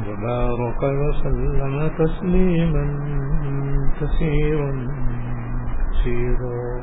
[0.00, 2.84] وبارك وسلم تسليما
[4.00, 4.86] كثيرا
[5.90, 6.80] كثيرا.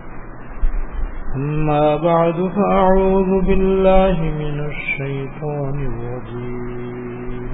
[1.36, 7.50] أما بعد، فأعوذ بالله من الشيطان الرجيم.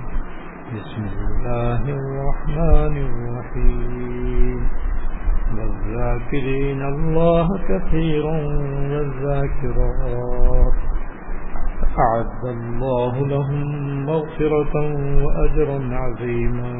[0.75, 4.69] بسم الله الرحمن الرحيم.
[5.55, 8.37] والذاكرين الله كثيرا
[8.91, 10.64] والذاكرات.
[11.99, 13.61] أعد الله لهم
[14.05, 14.75] مغفرة
[15.23, 16.73] وأجرا عظيما.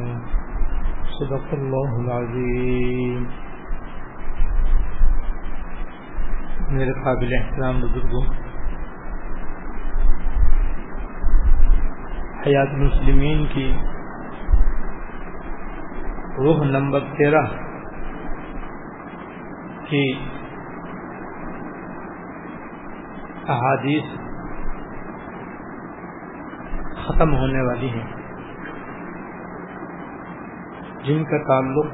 [1.18, 3.26] صدق الله العظيم.
[6.68, 8.24] میرے قابل احترام بزرگوں،
[12.46, 13.72] حیات مسلمین کی
[16.38, 17.42] روح نمبر تیرہ
[19.84, 20.12] کی
[23.48, 24.25] احادیث
[27.04, 28.12] ختم ہونے والی ہیں۔
[31.04, 31.86] جن کا تعلق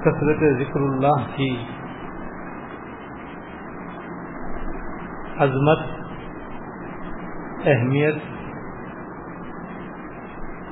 [0.00, 1.66] کثرت ذکر اللہ کی
[5.38, 5.78] عظمت،
[7.66, 8.14] اہمیت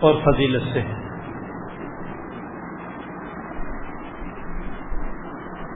[0.00, 1.00] اور فضیلت سے ہے۔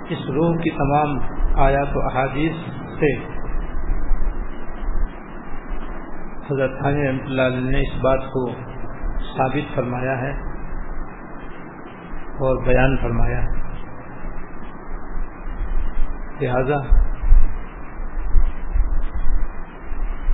[0.08, 1.18] اس روح کی تمام
[1.56, 2.52] آیات و احادیث
[2.98, 3.33] سے
[6.50, 8.50] حضرت خانی رحمۃ اللہ علیہ نے اس بات کو
[9.36, 10.30] ثابت فرمایا ہے
[12.38, 13.62] اور بیان فرمایا ہے۔
[16.40, 16.76] لہذا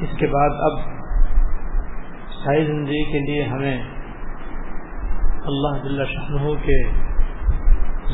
[0.01, 0.79] اس کے بعد اب
[2.45, 3.83] سائی زندگی کے لیے ہمیں
[5.53, 6.83] اللہ جل شاہ کے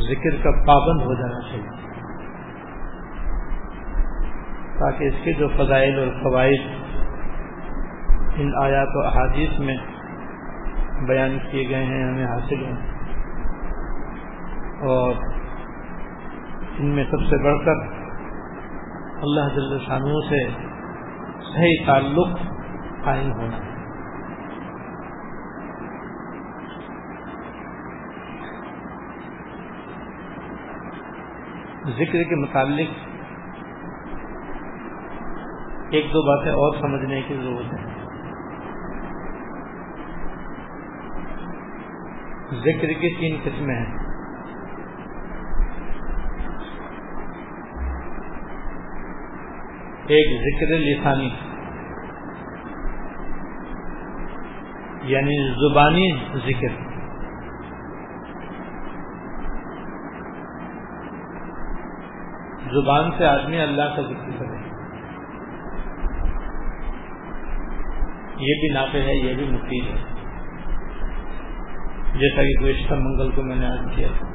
[0.08, 1.84] ذکر کا پابند ہو جانا چاہیے۔
[4.78, 6.75] تاکہ اس کے جو فضائل اور فوائد
[8.36, 9.76] ان آیات و احادیث میں
[11.06, 12.76] بیان کیے گئے ہیں، ہمیں حاصل ہوں
[14.88, 15.14] اور
[16.78, 17.96] ان میں سب سے بڑھ کر
[19.22, 20.48] اللہ جل شانوں سے
[21.54, 22.38] صحیح تعلق
[23.04, 23.76] قائم ہونا۔ ہے
[31.90, 32.88] ذکر کے متعلق
[35.90, 37.95] ایک دو باتیں اور سمجھنے کی ضرورت ہے۔
[42.52, 44.06] ذکر کی تین قسمیں ہیں۔
[50.08, 51.30] ایک ذکر لسانی
[55.02, 56.86] یعنی زبانی ذکر۔
[62.72, 64.56] زبان سے آدمی اللہ کا ذکر کرے۔
[68.38, 70.15] یہ بھی نافع ہے، یہ بھی مفید ہے۔
[72.16, 74.26] جیسا کہ گزشتہ منگل کو میں نے آج کیا تھا۔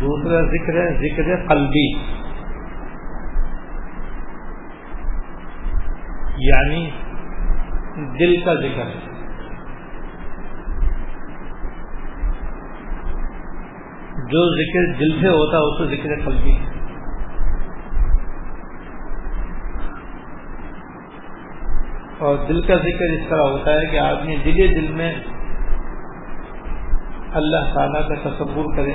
[0.00, 1.92] دوسرا ذکر ہے، ذکر قلبی۔
[6.36, 6.90] یعنی
[8.18, 9.10] دل کا ذکر۔ ہے
[14.28, 16.79] جو ذکر دل سے ہوتا ہے، اس کو ذکر قلبی۔
[22.20, 25.14] اور دل کا ذکر اس طرح ہوتا ہے کہ آدمی دل دل میں
[27.32, 28.94] اللہ تعالی کا تصور کرے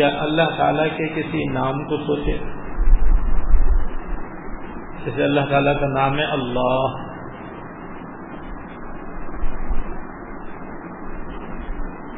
[0.00, 2.38] یا اللہ تعالیٰ کے کسی نام کو سوچے۔
[5.04, 6.86] جیسے اللہ تعالیٰ کا نام ہے اللہ۔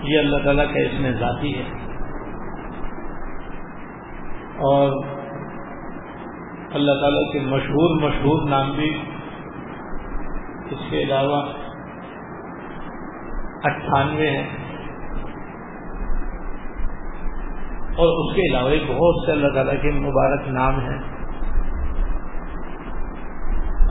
[0.02, 1.64] یہ اللہ تعالیٰ کا اس میں ذاتی ہے۔
[4.56, 5.15] اور
[6.76, 9.00] اللہ تعالیٰ کے مشہور مشہور نام بھی
[10.70, 11.42] اس کے علاوہ
[13.62, 14.48] اٹھانوے ہیں۔
[17.86, 20.98] اور اس کے علاوہ بہت سے اللہ تعالیٰ کے مبارک نام ہیں۔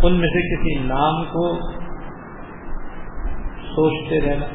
[0.03, 1.59] ان میں سے کسی نام کو
[3.61, 4.45] سوچتے رہنا۔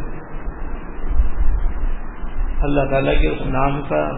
[2.61, 4.09] اللہ تعالیٰ کے اس نام کا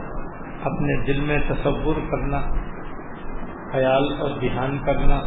[0.62, 2.61] اپنے دل میں تصور کرنا۔
[3.72, 5.20] خیال اور دھیان کرنا۔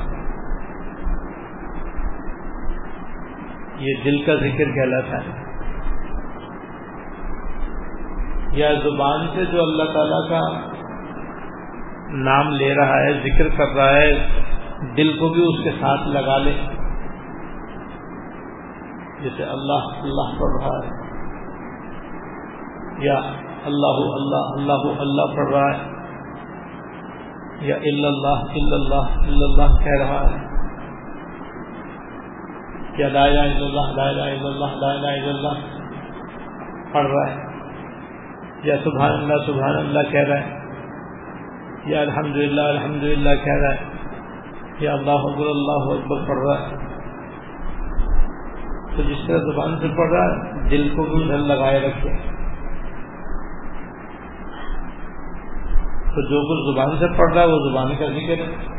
[3.80, 5.46] یہ دل کا ذکر کہلاتا ہے۔
[8.52, 10.40] یا زبان سے جو اللہ تعالیٰ کا
[12.10, 14.12] نام لے رہا ہے، ذکر کر رہا ہے،
[14.98, 16.54] دل کو بھی اس کے ساتھ لگا لے۔
[19.22, 21.06] جیسے اللہ اللہ پڑھ رہا ہے۔
[23.06, 23.18] یا
[23.66, 25.95] اللہ اللہ اللہ اللہ پڑھ رہا ہے۔
[27.66, 30.44] یا اللہ اللہ اللہ کہہ رہا ہے
[32.98, 35.64] یا لا الہ الا اللہ، لا الہ الا اللہ، لا الہ الا اللہ
[36.94, 43.04] پڑھ رہا ہے یا سبحان اللہ سبحان اللہ کہہ رہا ہے یا الحمد للہ الحمد
[43.04, 46.84] للہ کہہ رہا ہے یا اللہ اکبر اللہ اکبر پڑھ رہا ہے
[48.96, 52.14] تو جس طرح زبان سے پڑھ رہا ہے دل کو بھی ادھر لگائے رکھے
[56.16, 58.76] تو جو کچھ زبان سے پڑھ رہا ہے وہ زبان کا ذکر ہے۔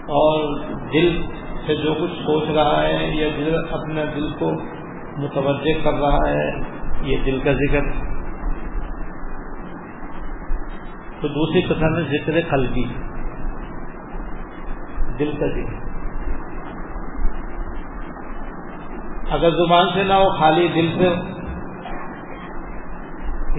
[0.00, 0.58] اور
[0.92, 1.22] دل
[1.66, 4.52] سے جو کچھ سوچ رہا ہے، یا دل اپنے دل کو
[5.18, 6.50] متوجہ کر رہا ہے،
[7.02, 7.80] یہ دل کا ذکر۔
[11.20, 12.84] تو دوسری قسم ہے ذکر قلبی۔
[15.18, 15.88] دل کا ذکر۔
[19.30, 21.37] اگر زبان سے نہ ہو، خالی دل سے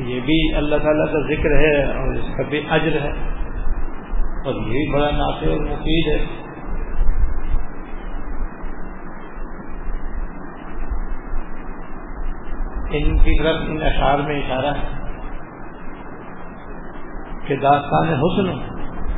[0.06, 3.12] یہ بھی اللہ تعالیٰ کا ذکر ہے اور اس کا بھی اجر ہے۔
[4.46, 6.50] اور یہ بھی بڑا نافع اور مفید ہے۔
[12.92, 15.00] ان کی طرف ان اشعار میں اشارہ ہے
[17.48, 18.70] کہ داستان حسن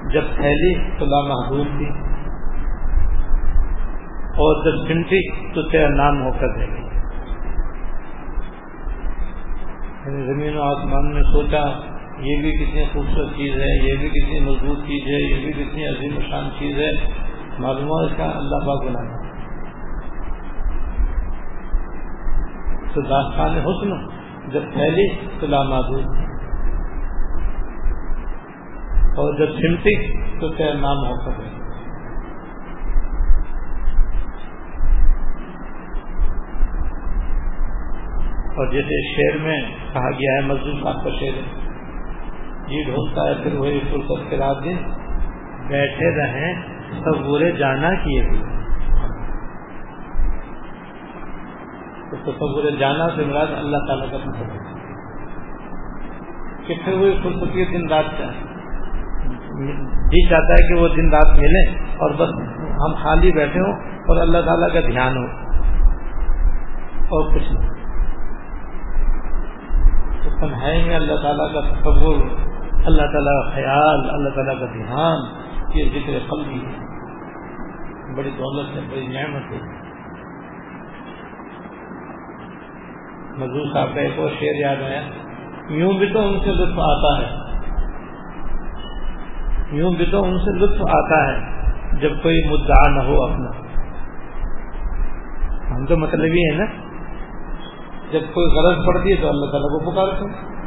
[0.09, 1.89] جب پھیلی تو لامحدود تھی
[4.39, 6.80] اور جب چنٹی تو تیرا نام ہو کر رہ گئی
[10.05, 11.63] یعنی زمین و آسمان نے سوچا،
[12.19, 15.87] یہ بھی کتنی خوبصورت چیز ہے، یہ بھی کتنی مضبوط چیز ہے، یہ بھی کتنی
[15.87, 16.91] عظیم شان چیز ہے۔
[17.59, 19.19] معلوم اس کا اللہ پاک بنانا
[22.93, 23.93] تو داستان حسن،
[24.51, 25.07] جب پھیلی
[25.39, 26.05] تو لامحدود
[29.17, 29.95] اور جب سمٹی
[30.39, 31.49] تو تیرا نام ہو سکے؟
[38.55, 41.37] اور جیسے شعر میں کہا گیا ہے مزدور صاحب کا شعر
[42.69, 44.75] یہ جی ڈھونڈتا ہے، پھر وہی فرصت کے رات دن
[45.67, 46.55] بیٹھے رہیں
[46.99, 48.61] سب برے جانا کیے ہوئے۔
[52.11, 54.57] تو تصور جانا سے مراد اللہ تعالیٰ کا تصور
[56.67, 58.51] کہ پھر وہ فرصتی دن رات چاہے
[59.87, 62.29] جی چاہتا ہے کہ وہ دن رات ملے اور بس
[62.61, 65.25] ہم خالی بیٹھے ہوں اور اللہ تعالیٰ کا دھیان ہو۔
[67.01, 67.80] اور کچھ نہیں۔
[70.41, 72.15] تنہائی میں اللہ تعالیٰ کا تصور،
[72.85, 75.41] اللہ تعالیٰ کا خیال، اللہ تعالیٰ کا دھیان،
[75.77, 76.91] یہ ذکر قلبی ہے۔
[78.15, 79.81] بڑی دولت ہے، بڑی نعمت ہے۔
[83.37, 85.01] مزدور صاحب کا ایک اور شعر یاد آیا۔
[85.69, 87.41] یوں بھی تو ان سے لطف آتا ہے۔
[89.77, 91.61] یوں بھی تو ان سے لطف آتا ہے،
[91.99, 93.61] جب کوئی مدعا نہ ہو اپنا۔
[95.75, 96.90] ہم تو مطلب ہی ہے نا
[98.11, 100.61] جب کوئی غرض پڑتی ہے تو اللہ تعالیٰ کو پکارتے ہیں۔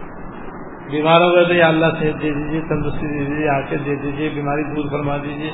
[0.91, 3.97] بیمار ہو گئے تو یا اللہ سے دے دیجیے تندرستی دے دیجیے آ کے دے
[3.97, 5.51] دیجیے بیماری دور فرما دیجیے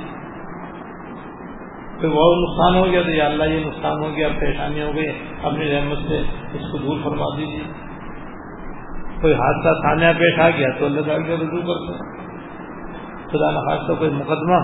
[2.00, 5.08] پھر بہت نقصان ہو گیا تو یا اللہ یہ نقصان ہو گیا، پریشانی ہو گئی،
[5.42, 6.20] اپنی رحمت سے
[6.52, 7.64] اس کو دور فرما دیجیے
[9.20, 11.98] کوئی حادثہ تھانہ پیش آ گیا تو اللہ تعالیٰ کے رجوع کرتے
[13.26, 14.60] خدا نخواستہ کوئی مقدمہ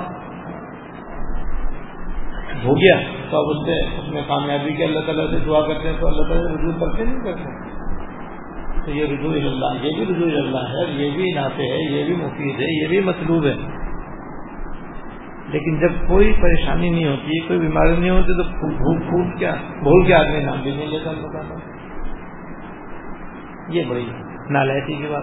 [2.66, 5.88] ہو گیا۔ تو اب اس سے اس میں کامیابی کے اللہ تعالیٰ سے دعا کرتے
[5.88, 7.76] ہیں تو اللہ تعالیٰ سے رجوع کرتے نہیں کرتے۔
[8.84, 12.14] تو یہ رجوع اللہ، یہ بھی رجوع اللہ ہے، یہ بھی نافع ہے، یہ بھی
[12.14, 13.54] مفید ہے، یہ بھی مطلوب ہے۔
[15.48, 20.06] لیکن جب کوئی پریشانی نہیں ہوتی، کوئی بیماری نہیں ہوتی تو بھوک پھوٹ کیا بھول
[20.06, 21.54] کے آدمی نام بھی نہیں لیتا۔ بتانا
[23.68, 24.10] یہ بڑی
[24.50, 25.22] نالائکی کی بات۔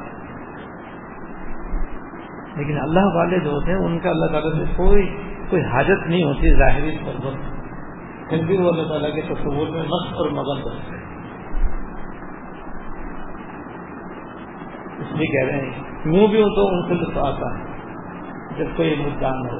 [2.58, 6.24] لیکن اللہ والے جو ہوتے ہیں، ان کا اللہ تعالیٰ سے کوئی کوئی حاجت نہیں
[6.24, 7.34] ہوتی ظاہری طور پر
[8.30, 10.96] پھر بھی وہ اللہ تعالیٰ کے تصور میں مست اور مگن کرتے
[15.02, 17.64] اس لیے کہہ رہے ہیں، یوں بھی ہو تو ان سے لطف آتا ہے۔
[18.58, 19.60] جب کوئی مدعا ہو،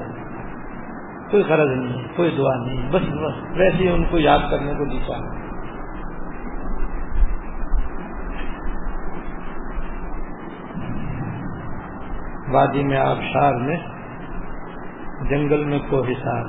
[1.32, 5.18] کوئی غرض نہیں کوئی دعا نہیں بس بس، ویسے ان کو یاد کرنے کو دیتا
[5.18, 5.44] ہے۔
[12.54, 13.78] وادی میں آبشار میں
[15.30, 16.46] جنگل میں کو حساب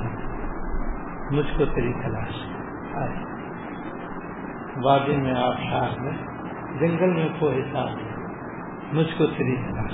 [1.31, 2.33] مجھ کو تیری تلاش۔
[4.83, 6.13] وادی میں آبشار میں
[6.79, 7.89] جنگل میں کو حساب
[8.93, 9.93] مجھ کو تیری تلاش۔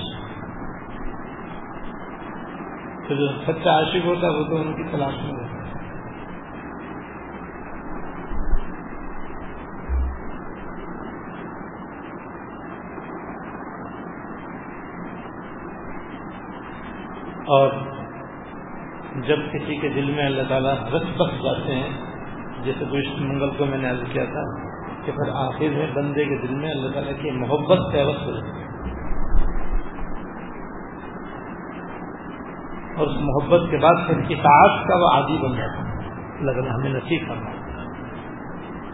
[3.08, 5.58] تو جو سچا عاشق ہوتا وہ تو ان کی تلاش میں رہتا
[17.46, 17.70] اور
[19.16, 21.90] جب کسی کے دل میں اللہ تعالیٰ رس بس جاتے ہیں،
[22.64, 24.72] جیسے گوشت منگل کو میں نے عرض کیا تھا
[25.06, 28.62] کہ پھر آخر میں بندے کے دل میں اللہ تعالیٰ کی محبت پیوست ہو جاتی
[32.98, 36.08] اور اس محبت کے بعد پھر اطاعت کا وہ عادی بن جاتا ہے۔
[36.40, 37.50] اللہ تعالیٰ ہمیں نصیب کرنا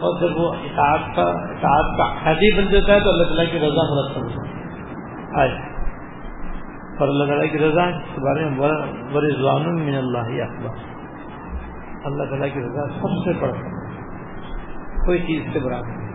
[0.00, 3.58] اور جب وہ اطاعت کا اطاعت کا عادی بن جاتا ہے تو اللہ تعالیٰ کی
[3.58, 5.77] رضا مرتب ہو آئے۔
[6.98, 8.58] اور اللہ تعالیٰ کی رضا کے بارے میں
[9.12, 10.76] برضوان من اللہ اکبر۔
[12.04, 13.52] اللہ تعالیٰ کی رضا سب سے بڑھ
[15.06, 16.08] کوئی چیز سے برابر نہیں۔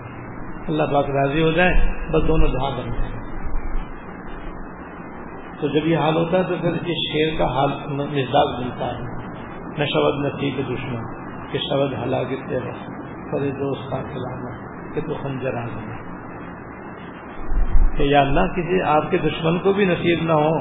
[0.68, 1.74] اللہ پاک راضی ہو جائے،
[2.12, 3.14] بس دونوں جہاں بن جائیں
[5.62, 9.02] تو جب یہ حال ہوتا ہے تو پھر اس شیر کا حال مزاج ملتا ہے۔
[9.78, 11.04] نہ شبد نصیب دشمن،
[11.52, 12.72] کہ شبد ہلاک تیرا
[13.32, 14.52] پر دوست کا کھلانا
[14.94, 15.93] کہ تو خنجر آ گیا
[17.98, 20.58] کہ یا اللہ کسی آپ کے دشمن کو بھی نصیب نہ ہو۔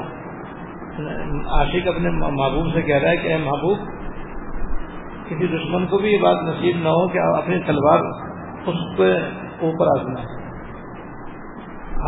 [1.59, 3.77] عاشق اپنے محبوب سے کہہ رہا ہے کہ اے محبوب،
[5.29, 7.99] کسی دشمن کو بھی یہ بات نصیب نہ ہو کہ آپ اپنی تلوار
[8.65, 9.13] اس پہ
[9.61, 10.43] اوپر آزما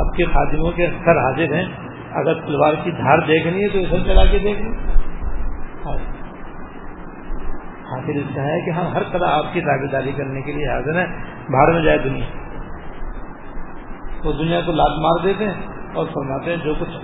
[0.02, 1.66] آپ کے خادموں کے سر حاضر ہیں۔
[2.12, 4.74] اگر تلوار کی دھار دیکھنی ہے تو اسے چلا کے دیکھ لیں۔
[5.86, 5.98] ہاں۔
[7.92, 10.68] حاصل اس کا ہے کہ ہم ہر طرح آپ کی تابے داری کرنے کے لیے
[10.68, 11.08] حاضر ہیں۔
[11.52, 12.45] باہر میں جائے دنیا۔
[14.24, 16.98] وہ دنیا کو لات مار دیتے ہیں اور فرماتے ہیں جو کچھ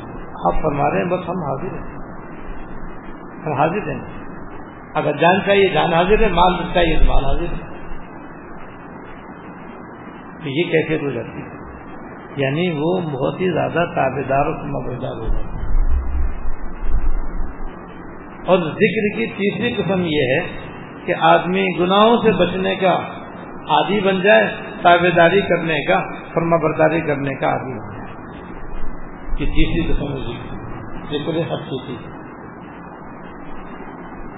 [0.46, 1.98] آپ فرما رہے ہیں، بس ہم حاضر ہیں۔
[3.46, 4.02] ہم حاضر ہیں۔
[4.96, 7.72] اگر جان چاہیے جان حاضر ہے، مال چاہیے تو مال حاضر ہے۔
[10.44, 11.62] تو یہ کیفیت ہو جاتی ہے۔
[12.36, 15.62] یعنی وہ بہت ہی زیادہ تابے دار اور مبردار ہو جاتا ہے۔
[18.48, 20.40] اور ذکر کی تیسری قسم یہ ہے
[21.06, 23.00] کہ آدمی گناہوں سے بچنے کا
[23.70, 24.48] عادی بن جائے
[24.82, 26.00] تابے داری کرنے کا،
[26.34, 28.02] فرما برداری کرنے کا عادی بن جائے۔
[29.40, 31.98] یہ تیسری قسم ذکر جی، حقیقی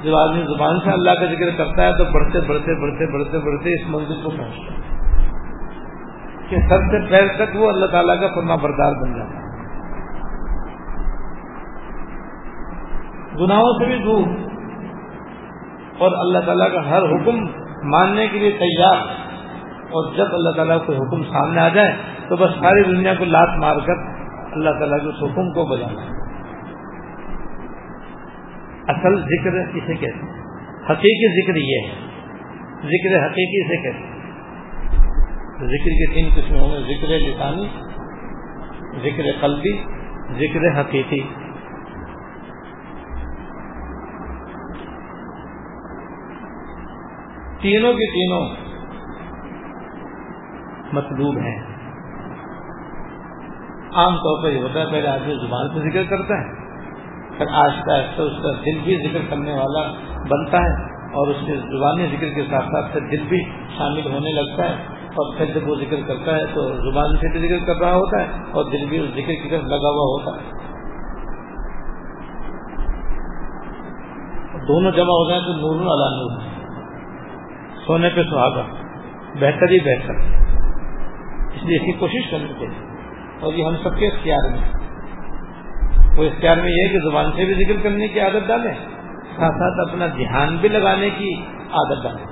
[0.04, 3.82] جب آدمی زبان سے اللہ کا ذکر کرتا ہے تو بڑھتے بڑھتے بڑھتے بڑھتے بڑھتے
[3.82, 4.84] اس منزل کو پہنچتا ہے۔
[6.50, 9.44] کہ سب سے پیر تک وہ اللہ تعالیٰ کا فرما بردار بن جاتا ہے۔
[13.46, 14.28] گناہوں سے بھی دور۔
[15.98, 18.98] اور اللہ تعالیٰ کا ہر حکم ماننے کے لیے تیار
[19.82, 21.92] اور جب اللہ تعالیٰ کوئی حکم سامنے آ جائے،
[22.30, 24.14] تو بس ساری دنیا کو لات مار کر
[24.52, 26.24] اللہ تعالیٰ کے اس حکم کو بجانا
[28.88, 30.44] اصل ذکر اسے کہتے ہیں؟
[30.90, 32.14] حقیقی ذکر یہ ہے۔
[32.78, 34.14] ذکر حقیقی سے کہتے ہیں۔
[35.54, 37.68] ذکر کی تین قسمیں ہوں گے ذکر لسانی،
[39.04, 39.84] ذکر قلبی،
[40.34, 41.22] ذکر حقیقی۔
[47.64, 48.50] تینوں کے تینوں
[50.94, 51.60] مطلوب ہیں۔
[53.96, 56.64] عام طور پر یہ ہوتا ہے، پہلے آدمی زبان سے ذکر کرتا ہے،
[57.38, 59.94] پھر آہستہ آہستہ اس کا دل بھی ذکر کرنے والا
[60.30, 63.44] بنتا ہے اور اس کے زبانی ذکر کے ساتھ ساتھ پھر دل بھی
[63.78, 67.40] شامل ہونے لگتا ہے اور پھر جب وہ ذکر کرتا ہے تو زبان سے بھی
[67.40, 70.42] ذکر کر رہا ہوتا ہے اور دل بھی اس ذکر کی طرف لگا ہوا ہوتا
[70.42, 70.52] ہے۔
[74.68, 76.53] دونوں جمع ہو جائیں تو نور اللہ نور۔
[77.88, 78.66] سونے پہ سہاگا۔
[79.34, 80.14] بہتر ہی بہتر۔
[81.56, 82.98] اس لیے اس کی کوشش کرنی چاہیے۔
[83.40, 84.60] اور یہ ہم سب کے اختیار میں
[86.18, 88.74] وہ اختیار میں یہ ہے کہ زبان سے بھی ذکر کرنے کی عادت ڈالیں۔
[89.38, 91.36] ساتھ ساتھ اپنا دھیان بھی لگانے کی
[91.72, 92.26] عادت ڈالیں۔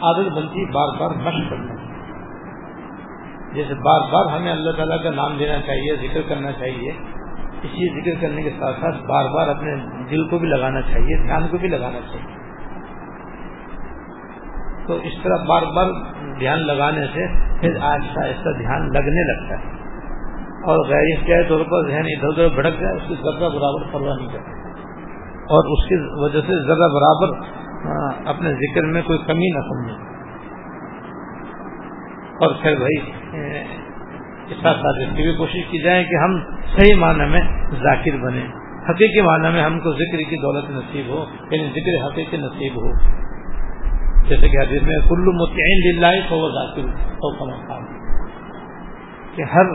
[0.00, 1.76] عادت بنتی بار بار مشق کرنا۔
[3.54, 6.90] جیسے بار بار ہمیں اللہ تعالیٰ کا نام دینا چاہیے، ذکر کرنا چاہیے
[7.62, 11.48] اسی ذکر کرنے کے ساتھ ساتھ بار بار اپنے دل کو بھی لگانا چاہیے، دھیان
[11.50, 12.45] کو بھی لگانا چاہیے۔
[14.88, 15.90] تو اس طرح بار بار
[16.38, 17.26] دھیان لگانے سے
[17.60, 19.86] پھر آہستہ آہستہ دھیان لگنے لگتا ہے۔
[20.64, 24.16] اور غیر اختیاری طور پر ذہن ادھر ادھر بھڑک جائے، اس کی ذرہ برابر پرواہ
[24.16, 24.56] نہیں کرتا۔
[25.30, 27.56] اور اس کی وجہ سے ذرا برابر
[28.26, 30.16] اپنے ذکر میں کوئی کمی نہ سمجھے۔
[32.44, 33.10] اور پھر بھائی
[34.48, 36.38] اس ساتھ ساتھ اس کی بھی کوشش کی جائے کہ ہم
[36.76, 37.40] صحیح معنی میں
[37.70, 38.44] ذاکر بنے
[38.90, 42.90] حقیقی معنی میں ہم کو ذکر کی دولت نصیب ہو یعنی ذکر حقیقی نصیب ہو۔
[44.28, 46.82] جیسے کہ حدیث میں کلو متعین وہ ذاکر
[49.36, 49.66] کہ ہر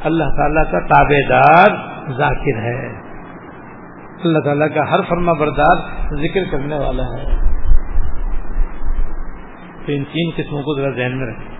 [0.00, 1.70] اللہ تعالیٰ کا تابے دار
[2.12, 3.10] ذاکر ہے۔
[4.24, 5.76] اللہ تعالیٰ کا ہر فرما بردار
[6.14, 7.24] ذکر کرنے والا ہے۔
[9.86, 11.59] تو ان تین قسموں کو ذرا ذہن میں رکھیں۔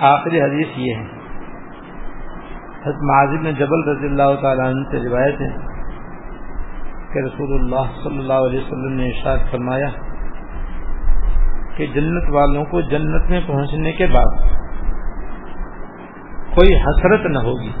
[0.00, 1.18] آخری حدیث یہ ہے۔
[2.84, 5.48] حضرت معذب نے جبل رضی اللہ تعالیٰ عنہ سے روایت ہے
[7.12, 9.88] کہ رسول اللہ صلی اللہ علیہ وسلم نے ارشاد فرمایا
[11.76, 14.48] کہ جنت والوں کو جنت میں پہنچنے کے بعد
[16.54, 17.72] کوئی حسرت نہ ہوگی۔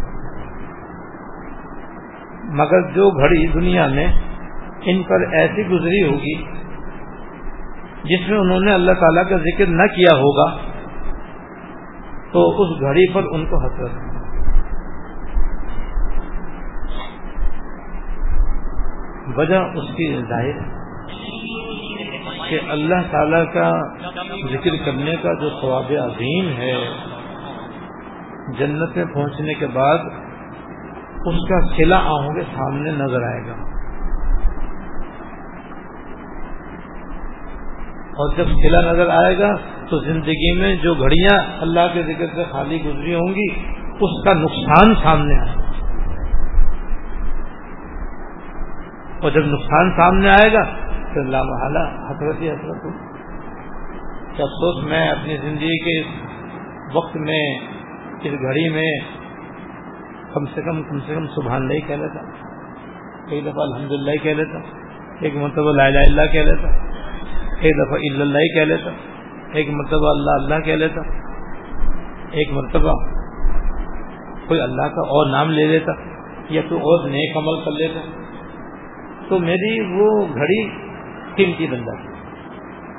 [2.44, 4.06] مگر جو گھڑی دنیا میں
[4.82, 6.42] ان پر ایسی گزری ہوگی
[8.04, 10.67] جس میں انہوں نے اللہ تعالیٰ کا ذکر نہ کیا ہوگا
[12.32, 14.18] تو اس گھڑی پر ان کو حسرت
[19.36, 20.60] وجہ اس کی ظاہر
[22.48, 23.70] کہ اللہ تعالی کا
[24.52, 26.74] ذکر کرنے کا جو ثواب عظیم ہے
[28.58, 29.98] جنت میں پہنچنے کے بعد
[31.26, 33.56] اس کا قلعہ آہوں کے سامنے نظر آئے گا۔
[38.20, 39.50] اور جب قلعہ نظر آئے گا
[39.90, 44.32] تو زندگی میں جو گھڑیاں اللہ کے ذکر سے خالی گزری ہوں گی، اس کا
[44.32, 45.68] نقصان سامنے آئے گا۔
[49.22, 50.64] اور جب نقصان سامنے آئے گا
[51.14, 53.08] تو اللہ محلہ حسرت ہی حسرت ہو
[54.38, 56.06] افسوس، میں اپنی زندگی کے اس
[56.94, 57.58] وقت میں،
[58.22, 58.98] اس گھڑی میں
[60.34, 62.30] کم سے کم کم سے کم سبحان اللہ کہہ لیتا۔
[63.30, 64.58] کئی دفعہ الحمد للہ کہہ لیتا۔
[65.20, 66.68] ایک مرتبہ لا الہ اللہ کہہ لیتا۔
[67.60, 68.90] ایک دفعہ اللہ کہہ لیتا۔
[69.52, 71.00] ایک مرتبہ اللہ اللہ کہہ لیتا،
[72.30, 72.92] ایک مرتبہ
[74.48, 75.92] کوئی اللہ کا اور نام لے لیتا،
[76.48, 78.00] یا کوئی اور نیک عمل کر لیتا۔
[79.28, 80.68] تو میری وہ گھڑی
[81.34, 82.08] قیمتی بن جاتی۔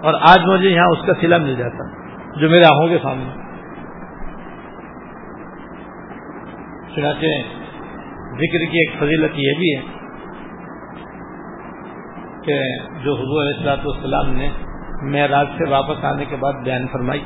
[0.03, 1.89] اور آج مجھے یہاں اس کا سلا مل جاتا،
[2.39, 3.49] جو میرے آنکھوں کے سامنے۔
[6.95, 7.25] چنانچہ
[8.31, 9.81] ذکر کی ایک فضیلت یہ بھی ہے
[12.45, 12.63] کہ
[13.03, 14.49] جو حضور علیہ السلاط والسلام نے
[15.01, 17.23] معراج سے واپس آنے کے بعد بیان فرمائی۔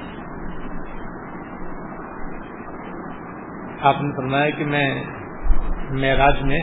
[3.82, 5.04] آپ نے فرمایا کہ میں
[5.90, 6.60] معراج میں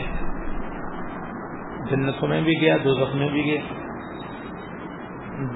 [1.89, 3.61] جنتوں میں بھی گیا دو میں بھی گیا۔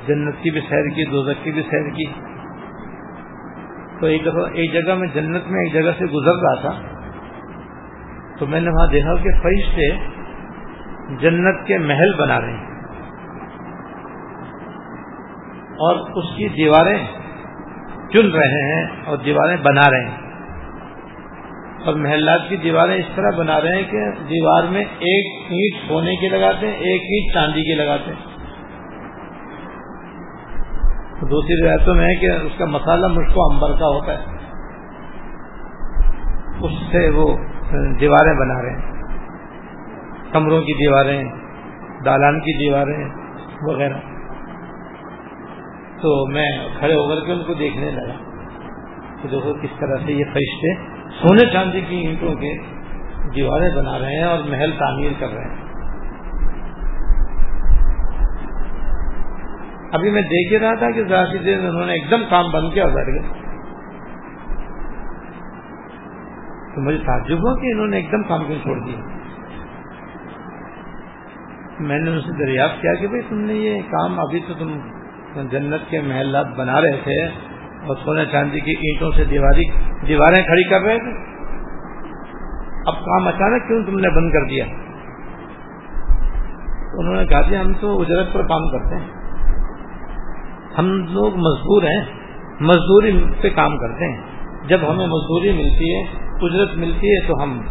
[0.07, 2.05] جنت کی بھی سیر کی دو کی بھی سیر کی۔
[3.99, 6.79] تو ایک دفعہ ایک جگہ میں جنت میں ایک جگہ سے گزر رہا تھا۔
[8.39, 9.97] تو میں نے وہاں دیکھا کہ فرشتے
[11.17, 12.74] جنت کے محل بنا رہے ہیں۔
[15.85, 16.97] اور اس کی دیواریں
[18.13, 20.25] چن رہے ہیں اور دیواریں بنا رہے ہیں۔
[21.85, 26.15] اور محلات کی دیواریں اس طرح بنا رہے ہیں کہ دیوار میں ایک اینٹ سونے
[26.15, 28.35] کی لگاتے ہیں، ایک اینٹ چاندی کی لگاتے ہیں۔
[31.25, 34.35] دوسری روایتوں میں ہے کہ اس کا مسالہ مجھ کو امبر کا ہوتا ہے۔
[36.61, 37.37] اس سے وہ
[37.99, 38.91] دیواریں بنا رہے ہیں۔
[40.31, 41.23] کمروں کی دیواریں،
[42.05, 43.09] دالان کی دیواریں
[43.61, 44.14] وغیرہ۔
[46.05, 48.15] تو میں کھڑے ہو کر کے ان کو دیکھنے لگا
[49.21, 50.73] کہ دیکھو کس طرح سے یہ فرشتے
[51.21, 52.57] سونے چاندی کی اینٹوں کے
[53.35, 55.65] دیواریں بنا رہے ہیں اور محل تعمیر کر رہے ہیں۔
[59.93, 62.73] ابھی میں دیکھ ہی رہا تھا کہ ذاتی دیر انہوں نے ایک دم کام بند
[62.73, 63.29] کیا بیٹھ گئے۔
[66.75, 68.99] تو مجھے تعجب ہوا کہ انہوں نے ایک دم کام کیوں چھوڑ دیا۔
[71.79, 74.77] میں نے ان سے دریافت کیا کہ بھائی تم نے یہ کام ابھی تو تم
[75.43, 77.25] جنت کے محلات بنا رہے تھے۔
[77.87, 79.63] اور سونے چاندی کی اینٹوں سے دیواری
[80.07, 81.35] دیواریں کھڑی کر رہے تھے۔
[82.85, 84.65] اب کام اچانک کیوں تم نے بند کر دیا؟
[86.93, 89.07] انہوں نے کہا کہ ہم تو اجرت پر کام کرتے ہیں۔
[90.77, 92.01] ہم لوگ مزدور ہیں،
[92.59, 94.21] مزدوری پہ کام کرتے ہیں۔
[94.67, 96.03] جب ہمیں مزدوری ملتی ہے،
[96.41, 97.61] اجرت ملتی ہے تو ہم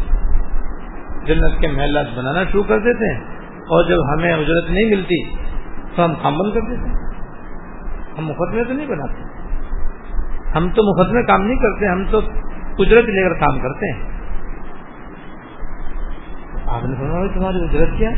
[1.25, 3.21] جنت کے محلات بنانا شروع کر دیتے ہیں۔
[3.57, 5.35] اور جب ہمیں اجرت نہیں ملتی
[5.95, 7.04] تو ہم کام بند کر دیتے ہیں۔
[8.17, 9.21] ہم مفت میں تو نہیں بناتے۔
[10.57, 12.17] ہم تو مفت میں کام نہیں کرتے، ہم تو
[12.79, 14.01] اجرت لے کر کام کرتے ہیں۔
[16.65, 18.09] آپ نے سنا تمہاری اجرت کیا؟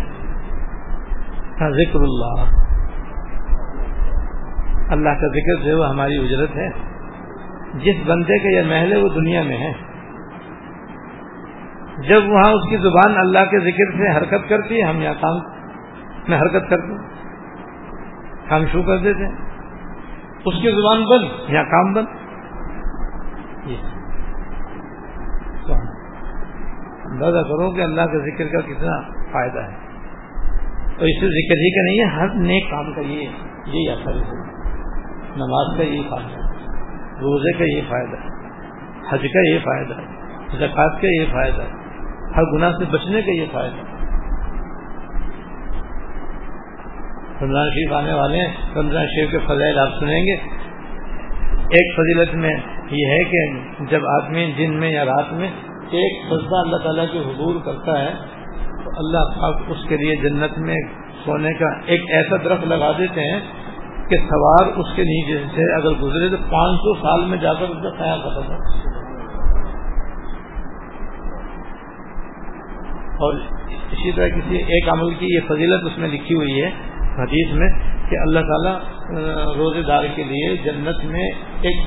[1.61, 2.57] ہاں، ذکر اللہ۔
[4.91, 6.69] اللہ کا ذکر جو ہے وہ ہماری اجرت ہے۔
[7.73, 9.71] جس بندے کا یہ محل ہے، وہ دنیا میں ہے۔
[12.09, 15.37] جب وہاں اس کی زبان اللہ کے ذکر سے حرکت کرتی ہے، ہم یہاں کام
[16.27, 17.17] میں حرکت کرتے ہیں۔
[18.51, 19.46] ہم شو کر دیتے ہیں۔
[20.47, 22.05] اس کی زبان بند یہاں کام بند؟
[27.11, 29.87] اندازہ کرو کہ اللہ کے ذکر کا کتنا فائدہ ہے۔
[30.99, 33.21] تو اس سے ذکر ہی کا نہیں ہے، ہر نیک کام کا یہ،
[33.65, 34.57] یہی اثر ہے۔
[35.35, 36.65] نماز کا یہ فائدہ ہے،
[37.21, 38.47] روزے کا یہ فائدہ ہے،
[39.09, 40.05] حج کا یہ فائدہ ہے
[40.57, 41.71] زکات کا یہ فائدہ ہے،
[42.35, 43.96] ہر گناہ سے بچنے کا یہ فائدہ ہے۔
[47.41, 50.35] رمضان شریف آنے والے ہیں رمضان شریف کے فضائل آپ سنیں گے۔
[51.69, 52.55] ایک فضیلت میں
[52.91, 53.41] یہ ہے کہ
[53.89, 55.49] جب آدمی دن میں یا رات میں
[55.91, 58.13] ایک سجدہ اللہ تعالیٰ کے حضور کرتا ہے،
[58.83, 60.75] تو اللہ پاک اس کے لیے جنت میں
[61.25, 63.39] سونے کا ایک ایسا درخت لگا دیتے ہیں
[64.09, 67.63] کہ سوار اس کے نیچے سے اگر گزرے تو پانچ سو سال میں جا کر
[67.63, 68.57] اس کا خیال کرتا تھا
[73.19, 73.33] اور
[73.91, 76.69] اسی طرح کسی ایک عمل کی یہ فضیلت اس میں لکھی ہوئی ہے۔
[77.17, 77.69] حدیث میں
[78.09, 78.79] کہ اللہ تعالیٰ
[79.55, 81.29] روزے دار کے لیے جنت میں
[81.61, 81.85] ایک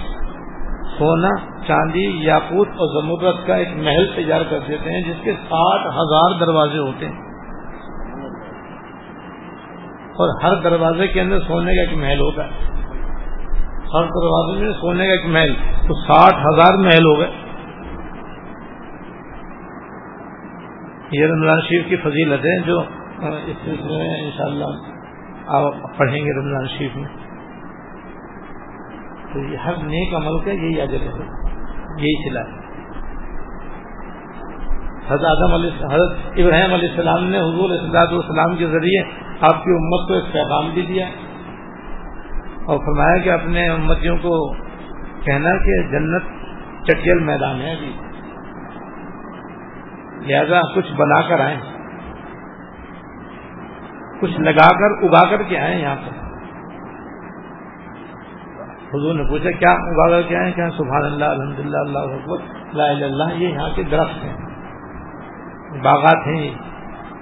[0.99, 1.29] سونا،
[1.67, 6.41] چاندی، یاقوت اور زمرت کا ایک محل تیار کر دیتے ہیں، جس کے ساٹھ ہزار
[6.41, 7.31] دروازے ہوتے ہیں۔
[10.11, 12.51] اور ہر دروازے کے اندر سونے کا ایک محل ہوتا ہے۔
[13.95, 15.55] ہر دروازے میں سونے کا ایک محل،
[15.89, 17.31] تو ساٹھ ہزار محل ہو گئے۔
[21.13, 22.81] یہ رمضان شریف کی فضیلت ہے جو
[23.21, 25.00] اس سلسلے میں ان شاء اللہ
[25.51, 27.09] آپ پڑھیں گے رمضان شریف میں۔
[29.33, 31.51] تو یہ ہر نیک عمل کا یہی اجر ہے۔
[31.99, 32.61] یہی سلا ہے۔
[35.09, 39.03] حضرت آدم علیہ حضرت ابراہیم علیہ السلام نے حضور اصلاح السلام کے ذریعے
[39.41, 41.07] آپ کی امت کو ایک پیغام بھی دیا
[42.65, 44.55] اور فرمایا کہ اپنے امتیوں کو
[45.25, 46.23] کہنا کہ جنت
[46.87, 47.93] چٹیل میدان ہے ابھی۔
[50.27, 51.57] لہذا کچھ بنا کر آئے
[54.21, 56.31] کچھ لگا کر، اگا کر کے آئے یہاں پر۔
[58.95, 62.41] حضور نے پوچھا، کیا اگا کر کے آئے؟ کیا سبحان اللہ الحمد للہ اللہ حکمت
[62.75, 64.37] لا اللہ، یہ یہاں کے درخت ہیں۔
[65.83, 66.51] باغات ہیں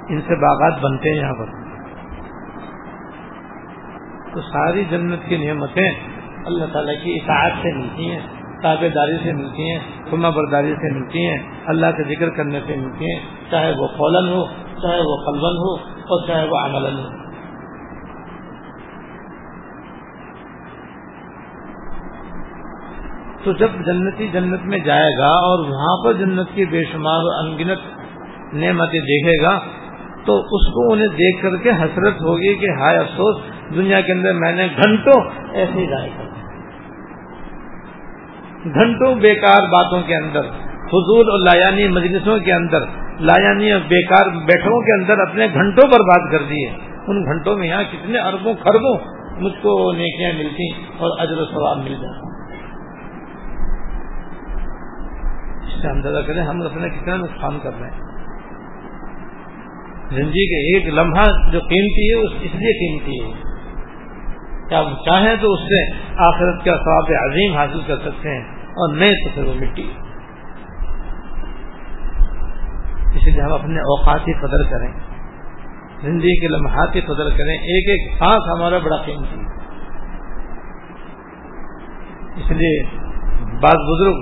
[0.08, 1.46] ان سے باغات بنتے ہیں یہاں پر۔
[4.34, 5.90] تو ساری جنت کی نعمتیں
[6.46, 8.20] اللہ تعالیٰ کی اطاعت سے ملتی ہیں
[8.62, 9.78] تابے داری سے ملتی ہیں
[10.10, 14.28] سما برداری سے ملتی ہیں، اللہ کا ذکر کرنے سے ملتی ہیں، چاہے وہ قولن
[14.28, 14.44] ہو،
[14.82, 16.98] چاہے وہ قلبن ہو اور چاہے وہ عملن
[23.44, 27.80] تو جب جنتی جنت میں جائے گا اور وہاں پر جنت کی بے شمار انگنت
[28.54, 29.52] نعمتیں دیکھے گا،
[30.26, 33.36] تو اس کو انہیں دیکھ کر کے حسرت ہوگی کہ ہائے افسوس،
[33.74, 35.18] دنیا کے اندر میں نے گھنٹوں
[35.52, 36.26] ایسے ہی ضائع کر
[38.74, 40.48] گھنٹوں بیکار باتوں کے اندر،
[40.90, 42.82] فضول اور لایانی مجلسوں کے اندر
[43.20, 46.70] لایانی اور بیکار بیٹھوں کے اندر اپنے گھنٹوں پر بات کر دیے۔
[47.06, 48.98] ان گھنٹوں میں یہاں کتنے اربوں خربوں
[49.40, 52.28] مجھ کو نیکیاں ملتی اور اجر و ثواب مل جاتا۔
[55.66, 58.08] اس سے اندازہ کریں، ہم اپنے کتنا نقصان کر رہے ہیں۔
[60.10, 63.48] زندگی کے ایک لمحہ جو قیمتی ہے اس لیے قیمتی ہے۔
[64.68, 68.96] کیا ہم چاہیں تو اس سے آخرت کا ثواب عظیم حاصل کر سکتے ہیں اور
[68.96, 69.90] نہیں تو پھر وہ مٹی۔
[73.18, 74.90] اس لیے ہم اپنے اوقات کی قدر کریں،
[76.02, 79.40] زندگی کے لمحات کی قدر کریں، ایک ایک سانس ہمارا بڑا قیمتی
[82.36, 82.82] اس لیے
[83.62, 84.18] بعض بزرگ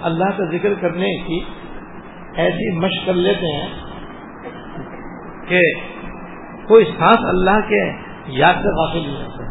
[0.00, 1.40] اللہ کا ذکر کرنے کی
[2.34, 3.68] ایسی مشق کر لیتے ہیں
[5.48, 5.62] کہ
[6.68, 7.80] کوئی سانس اللہ کے
[8.26, 9.46] یاد سے غافل نہیں ہوتا۔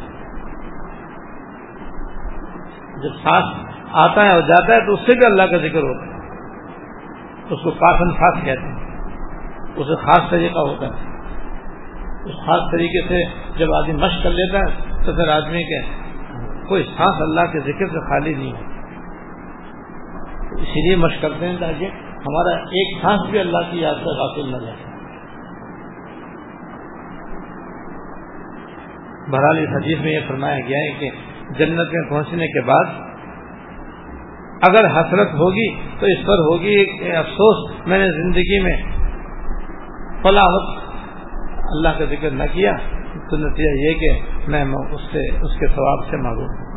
[3.04, 3.56] جب سانس
[3.92, 6.17] آتا ہے اور جاتا ہے تو اس سے بھی اللہ کا ذکر ہوتا ہے۔
[7.50, 8.76] اس کو کافن خاص کہتے ہیں۔
[9.76, 11.18] اسے خاص طریقہ ہوتا ہے۔
[12.26, 13.24] اس خاص طریقے سے
[13.58, 16.08] جب آدمی مشق کر لیتا ہے، تو پھر آدمی کے
[16.68, 18.78] کوئی سانس اللہ کے ذکر سے خالی نہیں ہو
[20.62, 21.86] اسی لیے مشق کرتے ہیں تاکہ
[22.28, 24.88] ہمارا ایک سانس بھی اللہ کی یاد سے غافل نہ جائے
[29.32, 31.10] بہرحال اس حدیث میں یہ فرمایا گیا ہے کہ
[31.50, 32.86] جنت میں پہنچنے کے بعد
[34.62, 36.76] اگر حسرت ہوگی تو اس پر ہوگی
[37.16, 38.78] افسوس میں نے زندگی میں
[40.22, 40.88] فلا وقت
[41.64, 42.72] اللہ کا ذکر نہ کیا
[43.30, 46.68] تو نتیجہ یہ کہ میں اس سے اس کے ثواب سے معلوم ہوں۔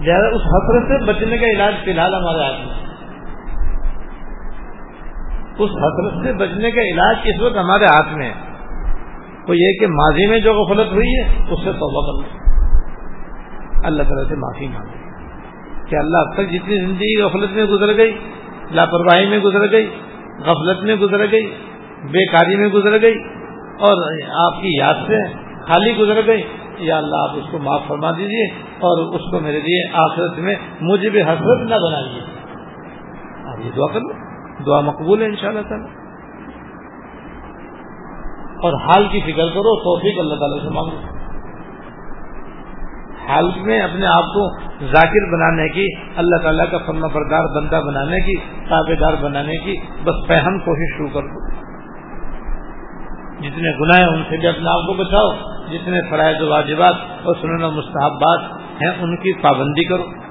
[0.00, 2.86] لہٰذا اس حسرت سے بچنے کا علاج فی الحال ہمارے ہاتھ میں
[5.58, 8.55] اس حسرت سے بچنے کا علاج اس وقت ہمارے ہاتھ میں ہے؟
[9.48, 12.46] وہ یہ کہ ماضی میں جو غفلت ہوئی ہے، اس سے توبہ کر لو۔
[13.84, 14.96] اللہ تعالیٰ سے معافی مانگے
[15.90, 18.18] کہ اللہ اب تک جتنی زندگی غفلت میں گزر گئی،
[18.70, 19.90] لاپرواہی میں گزر گئی،
[20.38, 21.50] غفلت میں گزر گئی،
[22.10, 23.18] بیکاری میں گزر گئی،
[23.78, 25.32] اور آپ کی یاد سے
[25.62, 26.42] خالی گزر گئی،
[26.78, 30.54] یا اللہ آپ اس کو معاف فرما دیجیے اور اس کو میرے لیے آخرت میں
[30.80, 32.20] مجھے بھی حسرت نہ بنائیے۔
[33.48, 34.12] آپ یہ دعا کر لو۔
[34.66, 36.05] دعا مقبول ہے ان شاء اللہ تعالی۔
[38.62, 41.16] اور حال کی فکر کرو، توفیق اللہ تعالیٰ سے مانگو۔
[43.28, 48.20] حال میں اپنے آپ کو ذاکر بنانے کی، اللہ تعالیٰ کا فرما بردار بندہ بنانے
[48.20, 48.36] کی
[48.68, 51.66] تابے دار بنانے کی بس فہم کوشش شروع کر دو۔
[53.42, 55.30] جتنے گناہ ہیں ان سے بھی اپنے آپ کو بچاؤ۔
[55.72, 58.40] جتنے فرائض و واجبات اور سنن و مستحبات
[58.82, 60.25] ہیں ان کی پابندی کرو۔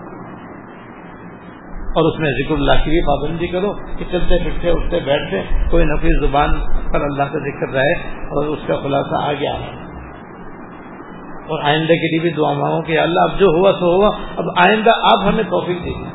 [1.96, 5.86] اور اس میں ذکر اللہ کی بھی پابندی کرو کہ چلتے پھرتے، اٹھتے، بیٹھتے، کوئی
[5.86, 6.50] نہ کوئی زبان
[6.94, 9.86] پر اللہ کا ذکر رہے اور اس کا خلاصہ آ گیا ہے
[11.50, 14.46] اور آئندہ کے لیے بھی دعا مانگو کہ اللہ، اب جو ہوا سو ہوا، اب
[14.68, 16.12] آئندہ آپ ہمیں توفیق دیجیے۔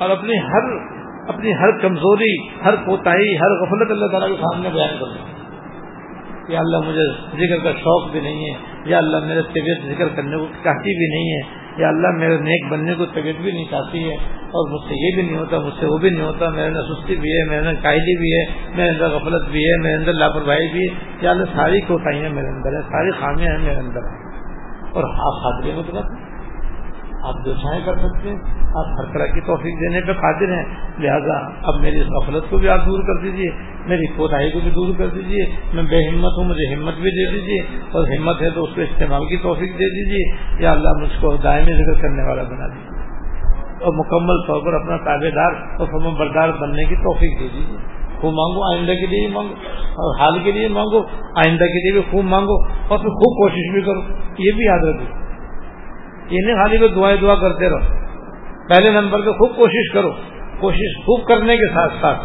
[0.00, 0.88] اور اپنی ہر
[1.28, 5.38] اپنی ہر کمزوری، ہر کوتاہی، ہر غفلت اللہ تعالیٰ کے سامنے بیان کر دیں
[6.48, 10.36] یا اللہ، مجھے ذکر کا شوق بھی نہیں ہے۔ یا اللہ، میرے طبیعت ذکر کرنے
[10.36, 14.10] کو چاہتی بھی نہیں ہے۔ یا اللہ میرے نیک بننے کو طبیعت بھی نہیں چاہتی
[14.10, 16.66] ہے اور مجھ سے یہ بھی نہیں ہوتا، مجھ سے وہ بھی نہیں ہوتا، میرے
[16.66, 19.94] اندر سستی بھی ہے، میرے اندر کائلی بھی ہے، میرے اندر غفلت بھی ہے، میرے
[19.94, 23.76] اندر لاپرواہی بھی ہے۔ یا اللہ ساری کوتاہیاں میرے اندر ہے ساری خامیاں ہیں میرے
[23.76, 24.00] اندر۔
[24.92, 26.27] اور آپ خاطرے مطلب
[27.24, 28.36] آپ جو چاہیں کر سکتے ہیں۔
[28.68, 30.64] آپ ہر طرح کی توفیق دینے پہ قادر ہیں۔
[30.98, 33.50] لہذا اب میری اس غفلت کو بھی آپ دور کر دیجیے
[33.86, 37.32] میری کوتاہی کو بھی دور کر دیجیے میں بے ہمت ہوں، مجھے ہمت بھی دے
[37.32, 41.20] دیجیے اور ہمت ہے تو اس کو استعمال کی توفیق دے دیجیے یا اللہ مجھ
[41.20, 42.98] کو دائمی ذکر کرنے والا بنا دیجیے
[43.84, 47.78] اور مکمل طور پر اپنا تابے دار اور فرم بردار بننے کی توفیق دے دیجیے
[48.20, 49.54] خوب مانگو، آئندہ کے لیے مانگو۔
[49.88, 51.02] اور حال کے لیے مانگو،
[51.36, 54.00] آئندہ کے لیے بھی خوب مانگو۔ اور پھر خوب کوشش بھی کرو۔
[54.38, 55.27] یہ بھی یاد رکھو
[56.30, 58.08] یہ نہیں خالی کو دعائیں دعا کرتے رہو۔
[58.68, 60.10] پہلے نمبر پہ خوب کوشش کرو۔
[60.60, 62.18] کوشش خوب کرنے کے ساتھ ساتھ۔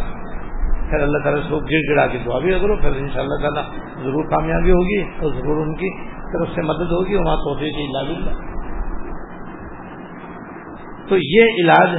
[0.89, 3.63] پھر اللہ تعالیٰ سے گر گڑا کے دعا بھی کرو۔ پھر ان شاء اللہ تعالیٰ
[4.03, 8.07] ضرور کامیابی ہوگی اور ضرور ان کی طرف سے مدد ہوگی۔ وہاں توفیع کی علاج
[11.09, 11.89] تو یہ علاج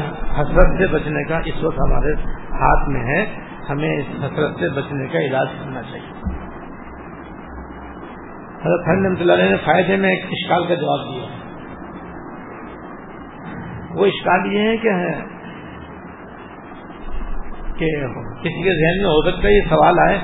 [0.40, 2.12] حسرت سے بچنے کا اس وقت ہمارے
[2.52, 3.26] ہاتھ میں ہے۔
[3.70, 6.10] ہمیں اس حسرت سے بچنے کا علاج کرنا چاہیے۔
[8.62, 11.43] حضرت حمد اللہ نے فائدے میں ایک اشکال کا جواب دیا۔
[13.96, 14.90] وہ اشکال یہ ہے کہ
[17.78, 17.90] کہ
[18.42, 20.18] کسی کے ذہن میں ہو سکتا ہے یہ سوال آئے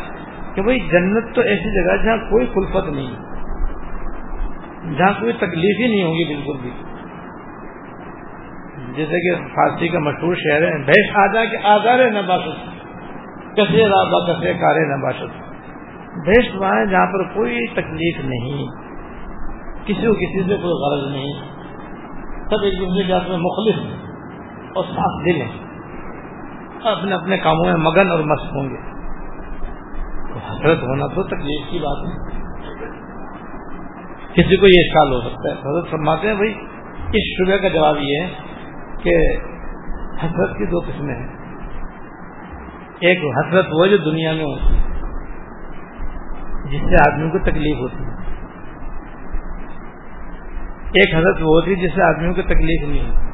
[0.54, 3.14] کہ بھائی جنت تو ایسی جگہ جہاں کوئی خلفت نہیں
[4.98, 6.70] جہاں کوئی تکلیف ہی نہیں ہوگی بالکل بھی۔
[8.96, 12.68] جیسے کہ فارسی کا مشہور شہر ہے بھیش آ جا آزار ہے نباشت
[13.56, 15.38] کسے رابع کسے کارے نباشت۔
[16.24, 18.66] بھیش وہاں جہاں پر کوئی تکلیف نہیں،
[19.84, 21.59] کسی کو کسی سے کوئی غرض نہیں۔
[22.50, 23.94] سب ایک دوسرے کے ہاتھ میں مخلص
[24.76, 25.70] اور صاف دل ہیں۔
[26.84, 28.76] اپنے اپنے کاموں میں مگن اور مست ہوں گے۔
[30.32, 32.40] تو حضرت ہونا تو تکلیف کی بات ہے۔
[34.32, 36.54] کسی کو یہ خیال ہو سکتا ہے۔ حضرت فرماتے ہیں بھائی،
[37.12, 38.30] اس شبہ کا جواب یہ ہے
[39.02, 39.36] کہ
[40.24, 41.28] حسرت کی دو قسمیں ہیں۔
[43.00, 44.82] ایک حسرت وہ جو دنیا میں ہوتی ہے،
[46.70, 48.19] جس سے آدمی کو تکلیف ہوتی ہے۔
[50.92, 53.30] ایک حضرت وہ ہوتی جس سے آدمیوں کو تکلیف نہیں ہوتی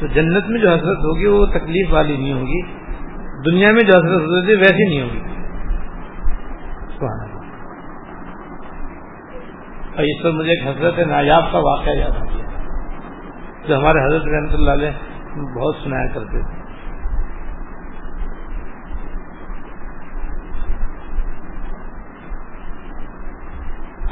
[0.00, 2.62] تو جنت میں جو حضرت ہوگی وہ تکلیف والی نہیں ہوگی،
[3.50, 5.20] دنیا میں جو حضرت ہوتی ویسی نہیں ہوگی۔
[9.96, 12.46] اور اس پر مجھے ایک حضرت نایاب کا واقعہ یاد آ گیا۔
[13.68, 14.90] جو ہمارے حضرت رحمت اللہ علیہ
[15.54, 16.57] بہت سنایا کرتے تھے۔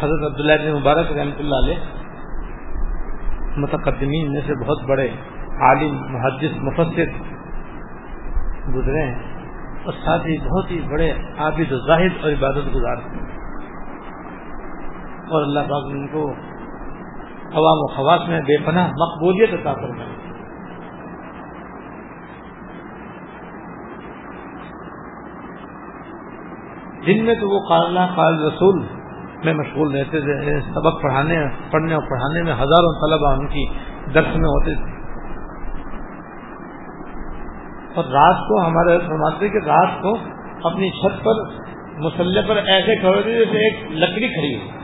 [0.00, 1.76] حضرت عبداللہ بن مبارک رحمۃ اللہ علیہ
[3.56, 5.08] متقدمین میں سے بہت بڑے
[5.60, 7.14] عالم، محدث، مفسر
[8.74, 9.14] گزرے ہیں
[9.84, 13.24] اور ساتھ ہی بہت ہی بڑے عابد و زاہد اور عبادت گزار ہیں۔
[15.30, 16.32] اور اللہ پاک ان کو
[17.52, 20.04] عوام و خواص میں بے پناہ، مقبولیت عطا کرنا
[27.02, 28.86] جن میں تو وہ قال قال رسول
[29.44, 31.36] میں مشغول رہتے تھے، سبق پڑھانے،
[31.70, 33.66] پڑھنے اور پڑھانے میں ہزاروں طلبا ان کی
[34.14, 34.96] درس میں ہوتے تھے۔
[37.94, 40.16] اور رات کو ہمارے فرماتے کہ رات کو
[40.64, 41.66] اپنی چھت پر
[41.98, 44.76] مسلح پر ایسے کھڑے تھے جیسے ایک لکڑی کھڑی ہو۔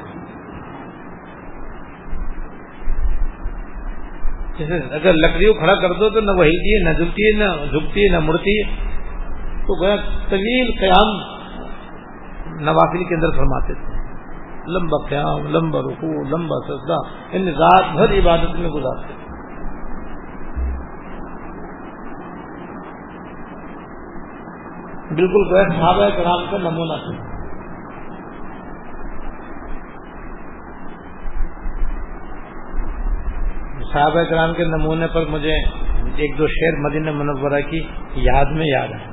[4.58, 7.64] جیسے اگر لکڑی کو کھڑا کر دو تو نہ وہی ہے نہ جھکتی ہے نہ
[7.64, 8.92] جھکتی ہے نہ مڑتی۔ ہے
[9.60, 9.96] تو گویا
[10.28, 11.16] طویل قیام
[12.60, 14.01] نوافل کے اندر فرماتے تھے۔
[14.66, 16.98] لمبا قیام، لمبا رکوع، لمبا سجدہ،
[17.32, 19.20] ان رات بھر عبادت میں گزارتے تھے
[25.14, 27.20] بالکل غیر صحابہ کرام کا نمونہ تھا
[33.92, 35.56] صحابہ کرام کے نمونے پر مجھے
[36.16, 37.82] ایک دو شعر مدینہ منورہ کی
[38.22, 39.10] یاد میں یاد ہے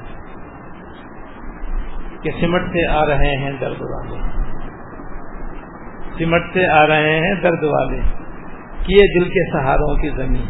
[2.23, 4.17] کہ سمٹتے آ رہے ہیں درد والے
[6.19, 7.99] سمٹتے آ رہے ہیں درد والے۔
[8.83, 10.45] کیے دل کے سہاروں کی زمین۔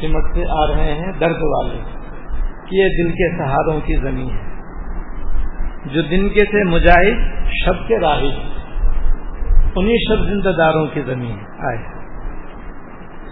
[0.00, 1.78] سمٹتے آ رہے ہیں درد والے۔
[2.68, 4.56] کیے دل کے سہاروں کی زمین۔ ہے
[5.84, 8.30] جو دن کے تھے مجاہد شب کے راہی۔
[9.76, 11.78] انہیں شب زندہ داروں کی زمین۔ آئے۔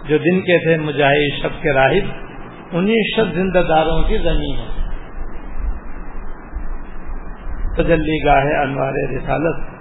[0.07, 2.25] جو دن کے تھے مجاہد شب کے راہب
[2.71, 4.85] انہیں شب زندہ داروں کی زمین۔ ہے
[7.83, 9.74] تجلی گاہ انوار رسالت۔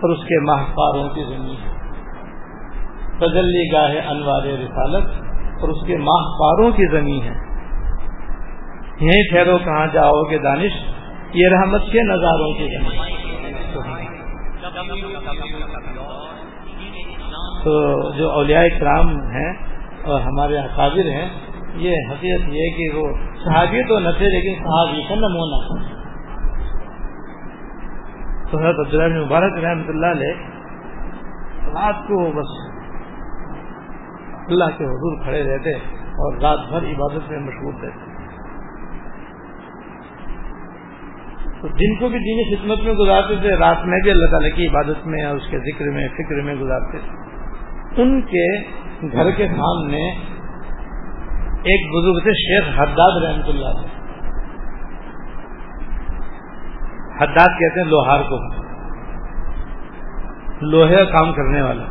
[0.00, 1.76] اور اس کے ماہپاروں کی زمین ہے۔
[3.18, 5.06] تجلی گاہ انوار رسالت
[5.60, 7.46] اور اس کے ماہپاروں کی زمین ہے۔
[9.00, 10.72] یہیں ٹھہرو کہاں جاؤ گے دانش،
[11.34, 13.06] یہ رحمت کے نظاروں کی زمین
[17.64, 19.52] تو جو اولیاء کرام ہیں
[20.04, 21.28] اور ہمارے اکابر ہیں،
[21.74, 23.08] یہ حقیقت یہ کہ وہ
[23.44, 25.95] صحابی تو نہ تھے لیکن صحابی کا نمونہ۔
[28.50, 30.34] تو حضرت عبداللہ مبارک رحمۃ اللہ علیہ
[31.66, 32.50] رات کو بس
[34.50, 35.72] اللہ کے حضور کھڑے رہتے
[36.24, 38.04] اور رات بھر عبادت میں مشغول رہتے۔
[41.60, 44.66] تو دن کو بھی دینی خدمت میں گزارتے تھے، رات میں بھی اللہ تعالیٰ کی
[44.66, 48.46] عبادت میں اور اس کے ذکر میں، فکر میں گزارتے۔ تھے ان کے
[49.12, 50.02] گھر کے سامنے
[51.62, 53.95] ایک بزرگ تھے، شیخ حداد رحمت اللہ
[57.20, 58.66] حداد کہتے ہیں لوہار کو۔
[60.60, 61.82] لوہے کا کام کرنے والا۔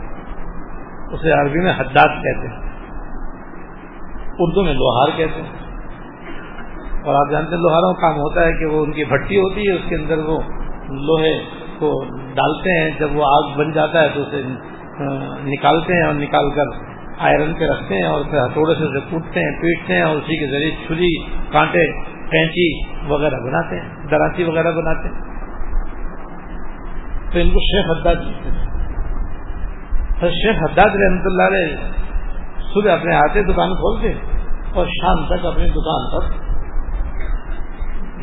[1.12, 2.66] اسے عربی میں حداد کہتے ہیں۔
[4.40, 5.66] اردو میں لوہار کہتے ہیں۔
[7.04, 9.68] اور آپ جانتے ہیں لوہاروں کا کام ہوتا ہے کہ وہ ان کی بھٹی ہوتی
[9.68, 10.40] ہے، اس کے اندر وہ
[10.90, 11.40] لوہے
[11.80, 14.42] کو ڈالتے ہیں۔ جب وہ آگ بن جاتا ہے تو اسے
[15.44, 19.40] نکالتے ہیں اور نکال کر آئرن پہ رکھتے ہیں اور پھر ہتھوڑے سے اسے کوٹتے
[19.40, 24.72] ہیں، پیٹتے ہیں اور اسی کے ذریعے چھری کانٹے کینچی وغیرہ بناتے ہیں، دراچی وغیرہ
[24.72, 25.36] بناتے ہیں۔
[27.34, 28.16] تو ان کو شیخ حداد
[30.22, 31.76] شیخ حداد رحمت اللہ علیہ
[32.74, 34.14] صبح اپنے ہاتھے دکان کھولتے
[34.74, 36.46] اور شام تک اپنی دکان پر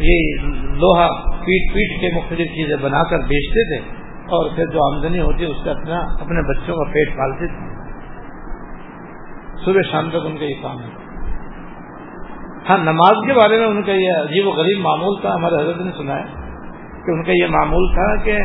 [0.02, 3.88] یہ لوہا پیٹ پیٹ کے مختلف چیزیں بنا کر بیچتے تھے
[4.22, 7.72] اور پھر جو آمدنی ہوتی ہے اس سے اپنا اپنے بچوں کا پیٹ پالتے تھے۔
[9.64, 11.01] صبح شام تک ان کا یہ کام ہے
[12.68, 15.80] ہاں نماز کے بارے میں ان کا یہ عجیب و غریب معمول تھا، ہمارے حضرت
[15.80, 16.24] نے سنا ہے
[17.06, 18.38] کہ ان کا یہ معمول تھا کہ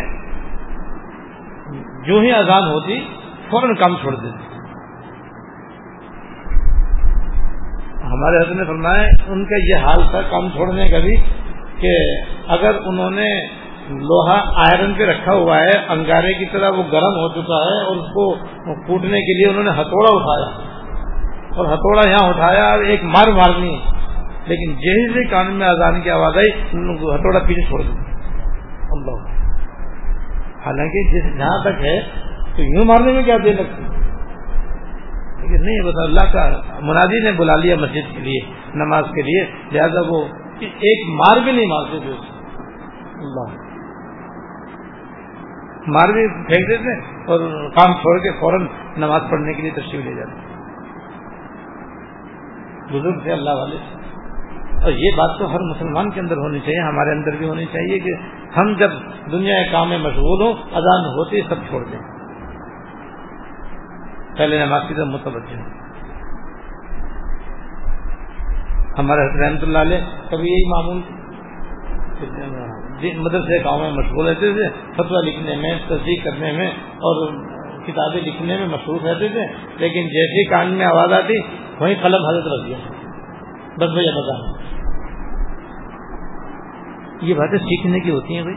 [2.05, 2.99] جو ہی اذان ہوتی،
[3.49, 4.47] فوراً کام چھوڑ دیتے۔
[8.03, 11.17] ہمارے حضرت نے فرمایا، ان کا یہ حال تھا کام چھوڑنے کا بھی،
[11.81, 11.97] کہ
[12.47, 13.47] اگر انہوں نے
[13.89, 17.95] لوہا آئرن پہ رکھا ہوا ہے، انگارے کی طرح وہ گرم ہو چکا ہے اور
[17.95, 18.35] اس کو
[18.87, 20.77] کوٹنے کے لیے انہوں نے ہتھوڑا اٹھایا۔
[21.55, 23.77] اور ہتھوڑا یہاں اٹھایا اور ایک مار مارنی۔
[24.47, 26.61] لیکن جیسے کان میں آزان کی آواز آئی
[27.15, 27.93] ہتھوڑا پیچھے چھوڑ دیا۔
[28.89, 29.37] اللہ۔
[30.65, 32.01] حالانکہ جس جہاں تک ہے،
[32.55, 33.83] تو یوں مارنے میں کیا دیر لگتی؟
[35.41, 38.39] لیکن نہیں بتا اللہ کا منادی نے بلا لیا مسجد کے لیے،
[38.75, 40.25] نماز کے لیے، لہٰذا وہ
[40.59, 42.11] ایک مار بھی نہیں مارتے تھے
[43.13, 43.67] اللہ۔
[45.87, 50.15] مار بھی پھینک دیتے اور کام چھوڑ کے فوراً نماز پڑھنے کے لیے تشریف لے
[50.15, 50.47] جاتے۔
[52.91, 53.96] بزرگ تھے اللہ والے
[54.77, 57.99] اور یہ بات تو ہر مسلمان کے اندر ہونی چاہیے، ہمارے اندر بھی ہونی چاہیے
[57.99, 58.13] کہ
[58.57, 58.91] ہم جب
[59.31, 62.01] دنیا کے کام میں مشغول ہوں، اذان ہوتی سب چھوڑ دیں۔
[64.37, 65.59] پہلے نماز کی طرف متوجہ
[68.97, 69.97] ہمارے رحمت اللہ علیہ
[70.29, 71.01] کبھی یہی معمول
[73.01, 76.69] جی، مدرسے گاؤں میں مشغول رہتے تھے فتوا لکھنے میں، تصدیق کرنے میں
[77.07, 77.25] اور
[77.87, 79.43] کتابیں لکھنے میں مصروف رہتے تھے،
[79.77, 81.37] لیکن جیسی کان میں آواز آتی،
[81.79, 82.77] وہیں قلم حضرت رکھ دیا
[83.79, 84.37] بس بھیا بتا
[87.21, 88.55] یہ باتیں سیکھنے کی ہوتی ہیں بھائی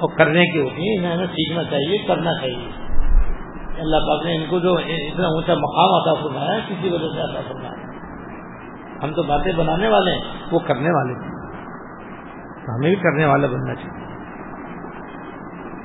[0.00, 2.68] اور کرنے کی ہوتی ہیں، انہیں سیکھنا چاہیے، کرنا چاہیے۔
[3.80, 7.40] اللہ پاک نے ان کو جو اتنا اونچا مقام عطا فرمایا، کسی وجہ سے عطا
[7.48, 7.94] فرمایا۔
[9.02, 10.20] ہم تو باتیں بنانے والے ہیں،
[10.52, 11.34] وہ کرنے والے ہیں۔
[12.68, 14.04] ہمیں بھی کرنے والا بننا چاہیے۔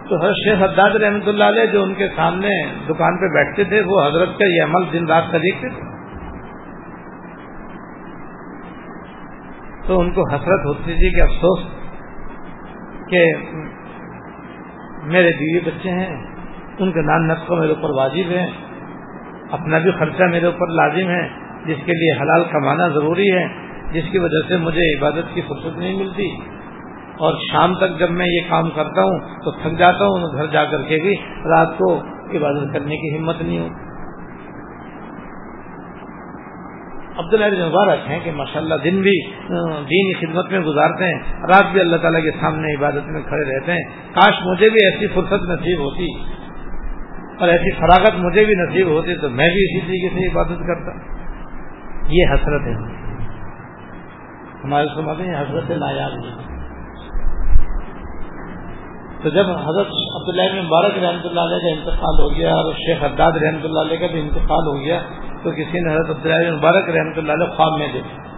[0.09, 2.49] تو حضرت شیخ حداد رحمۃ اللہ علیہ جو ان کے سامنے
[2.89, 5.98] دکان پہ بیٹھتے تھے، وہ حضرت کا یہ عمل دن رات کا دیکھتے تھے۔
[9.89, 11.59] تو ان کو حسرت ہوتی تھی کہ افسوس
[13.07, 13.21] کہ
[15.03, 16.17] میرے بیوی بچے ہیں،
[16.79, 18.49] ان کے نان نقص میرے اوپر واجب ہے
[19.51, 21.27] اپنا بھی خرچہ میرے اوپر لازم ہے،
[21.65, 23.47] جس کے لیے حلال کمانا ضروری ہے،
[23.91, 26.29] جس کی وجہ سے مجھے عبادت کی فرصت نہیں ملتی۔
[27.17, 30.65] اور شام تک جب میں یہ کام کرتا ہوں تو تھک جاتا ہوں، گھر جا
[30.65, 31.15] کر کے بھی
[31.45, 31.95] رات کو
[32.33, 33.88] عبادت کرنے کی ہمت نہیں ہوتی۔
[37.17, 39.13] عبداللہ مبارک ہیں کہ ماشاءاللہ دن بھی
[39.89, 43.71] دین خدمت میں گزارتے ہیں، رات بھی اللہ تعالیٰ کے سامنے عبادت میں کھڑے رہتے
[43.71, 43.83] ہیں۔
[44.13, 46.07] کاش مجھے بھی ایسی فرصت نصیب ہوتی
[47.39, 50.91] اور ایسی فراغت مجھے بھی نصیب ہوتی تو میں بھی اسی طریقے سے عبادت کرتا۔
[52.07, 52.73] یہ حسرت ہے۔
[54.63, 56.47] ہمارے سماج میں حسرت نایاب نہیں
[59.23, 59.87] تو جب حضرت
[60.17, 63.97] عبداللہ مبارک رحمۃ اللہ علیہ کا انتقال ہو گیا اور شیخ حداد رحمۃ اللہ علیہ
[63.97, 64.99] کا بھی انتقال ہو گیا
[65.43, 68.29] تو کسی نے حضرت عبداللہ مبارک رحمۃ اللہ علیہ خواب میں دیکھا۔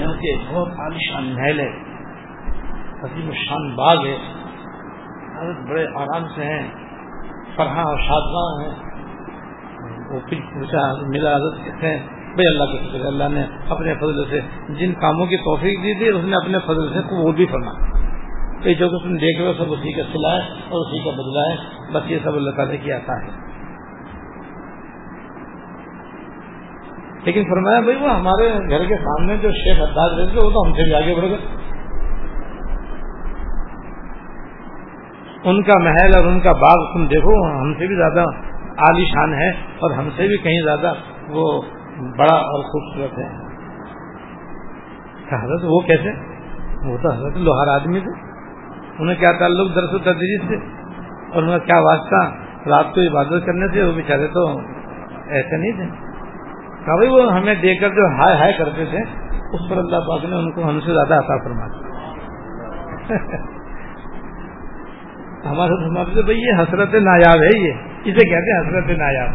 [0.00, 1.68] یعنی کہ بہت عالیشان محل ہے۔
[3.02, 4.16] عظیم شان باغ ہے۔
[5.40, 6.70] حضرت بڑے آرام سے ہیں۔
[7.56, 8.94] فرحاں اور شادگاہ ہیں۔
[10.14, 14.40] وہ پوچھا، ملا حضرت کہتے ہیں، بھائی اللہ کے فضل اللہ نے اپنے فضل سے
[14.74, 17.94] جن کاموں کی توفیق دی تھی، اس نے اپنے فضل سے قبول بھی فرما
[18.62, 21.10] تو جو کچھ تم دیکھ رہے ہو، سب اسی کا سلا ہے اور اسی کا
[21.10, 21.56] بدلا ہے۔
[21.92, 23.53] بس یہ سب اللہ تعالیٰ کی آتا ہے۔
[27.24, 30.72] لیکن فرمایا بھائی وہ ہمارے گھر کے سامنے جو شیخ اداز رہتے وہ تو ہم
[30.72, 31.64] سے بھی آگے بڑھ گئے۔
[35.44, 38.20] ان کا محل اور ان کا باغ تم دیکھو، ہم سے بھی زیادہ
[38.66, 40.92] عالی شان ہے اور ہم سے بھی کہیں زیادہ
[41.28, 41.62] وہ
[42.18, 43.44] بڑا اور خوبصورت ہے۔
[45.44, 46.10] حضرت وہ کیسے؟
[46.90, 48.20] وہ تو حضرت لوہار آدمی تھے۔
[48.98, 50.56] انہیں کیا تعلق درس و تدریس سے؟
[51.34, 52.30] اور ان کا کیا واسطہ
[52.68, 54.48] رات کو عبادت کرنے سے؟ وہ بیچارے تو
[55.26, 56.13] ایسے نہیں تھے۔
[56.86, 58.98] کہا بھائی وہ ہمیں دیکھ کر جو ہائے ہائے کرتے تھے،
[59.52, 61.66] اس پر اللہ پاک نے ان کو ہم سے زیادہ عطا فرما
[65.44, 67.72] ہمارے سماج بھائی یہ حسرت نایاب ہے یہ۔
[68.04, 69.28] اسے کہتے ہیں حسرت نایاب۔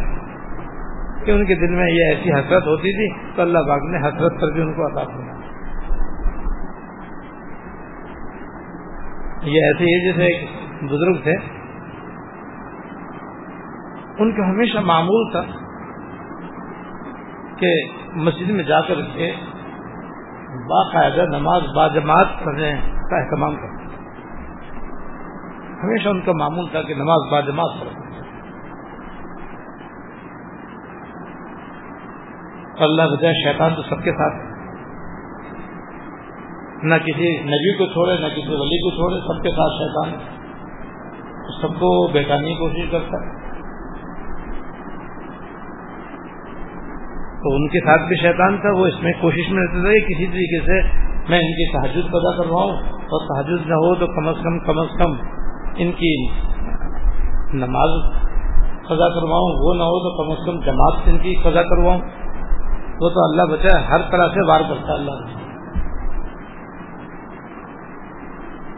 [1.24, 4.40] کہ ان کے دل میں یہ ایسی حسرت ہوتی تھی، تو اللہ پاک نے حسرت
[4.40, 5.40] کر کے ان کو عطا فرما
[9.42, 10.48] یہ ایسے ہی جیسے ایک
[10.82, 11.36] بزرگ تھے۔
[14.18, 15.59] ان کا ہمیشہ معمول تھا۔
[17.60, 17.72] کہ
[18.14, 19.32] مسجد میں جا کر کے
[20.68, 22.72] باقاعدہ نماز با جماعت کرنے
[23.10, 23.84] کا اہتمام کرتے
[25.82, 28.10] ہمیشہ ان کا معمول تھا کہ نماز با جماعت پڑھتے
[32.84, 34.50] اللہ بجائے شیطان تو سب کے ساتھ ہے۔
[36.82, 40.40] نہ کسی نبی کو چھوڑے، نہ کسی ولی کو چھوڑے، سب کے ساتھ شیطان
[41.60, 43.49] سب کو بیٹھانے کی کوشش کرتا ہے۔
[47.42, 50.14] تو ان کے ساتھ بھی شیطان تھا، وہ اس میں کوشش میں رہتا تھا کہ
[50.14, 50.82] کسی طریقے سے
[51.28, 54.78] میں ان کی تحجد پیدا کرواؤں اور تحجد نہ ہو تو کم از کم کم
[54.78, 55.12] از کم
[55.76, 56.28] ان کی
[57.52, 57.90] نماز
[58.88, 62.00] قضا کرواؤں، وہ نہ ہو تو کم از کم جماعت ان کی قضا کرواؤں۔
[63.00, 65.12] وہ تو اللہ بچائے، ہر طرح سے وار کرتا اللہ۔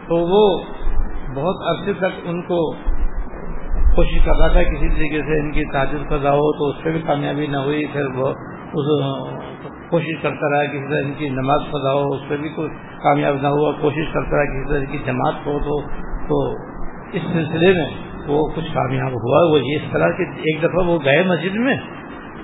[0.07, 0.63] تو وہ
[1.35, 2.71] بہت عرصے تک ان کو
[3.95, 6.91] کوشش کر رہا تھا، کسی طریقے سے ان کی تاجر قضا ہو تو اس سے
[6.91, 8.33] بھی کامیابی نہ ہوئی، پھر وہ
[9.89, 12.69] کوشش کرتا رہا کسی طرح ان کی نماز پڑھا ہو، اس پہ بھی کوئی
[13.03, 15.81] کامیاب نہ ہوا، کوشش کرتا رہا کسی طرح کی جماعت ہو تو
[16.29, 16.51] تو
[17.13, 17.89] اس سلسلے میں
[18.27, 21.77] وہ کچھ کامیاب ہوا۔ وہ اس طرح کہ ایک دفعہ وہ گئے مسجد میں،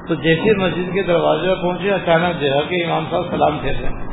[0.07, 3.73] تو جیسے مسجد کے دروازے پر پہنچے، اچانک جو ہے کہ امام صاحب سلام پھیر
[3.81, 4.07] رہے ہیں۔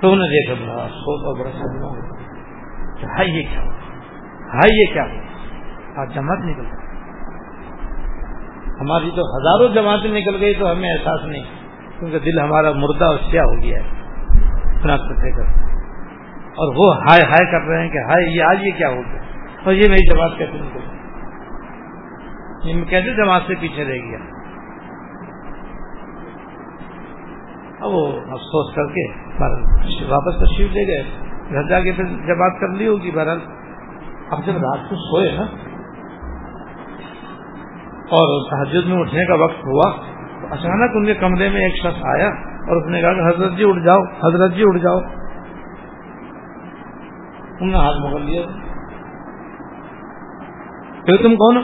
[0.00, 1.84] تو انہیں دیکھا، بڑا سوچ اور بڑا سب
[3.18, 3.83] ہائی یہ کیا
[4.54, 5.04] ہائی یہ کیا؟
[5.96, 6.84] آج جماعت نکل گئی
[8.80, 11.42] ہماری تو ہزاروں جماعتیں نکل گئی تو ہمیں احساس نہیں،
[11.98, 14.04] کیونکہ دل ہمارا مردہ اور سیاہ ہو گیا ہے۔
[15.36, 15.44] کر
[16.56, 19.20] اور وہ ہائے ہائے کر رہے ہیں کہ ہائے، یہ آج یہ کیا ہو گیا؟
[19.64, 24.18] اور یہ میری جماعت کیسے نکل گئی؟ میں کیسے جماعت سے پیچھے رہ گیا۔
[27.80, 29.08] اب وہ افسوس کر کے
[30.08, 31.02] واپس تشریف لے گئے۔
[31.50, 33.38] گھر جا کے پھر جماعت کر لی ہوگی بہرحال۔
[34.34, 35.42] اب جب رات کو سوئے نا
[38.04, 39.90] اور تحجد میں اٹھنے کا وقت ہوا
[40.40, 43.56] تو اچانک ان کے کمرے میں ایک شخص آیا اور اس نے کہا کہ حضرت
[43.56, 44.98] جی اٹھ جاؤ، حضرت جی اٹھ جاؤ۔
[47.60, 48.42] انہوں نے ہاتھ مغل لیا۔
[51.06, 51.56] پھر تم کون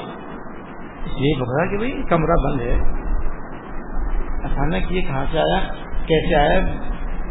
[1.16, 2.80] یہ بتا کہ بھائی کمرہ بند ہے۔
[4.44, 5.60] اچانک یہ کہاں سے آیا؟
[6.06, 6.60] کیسے آیا؟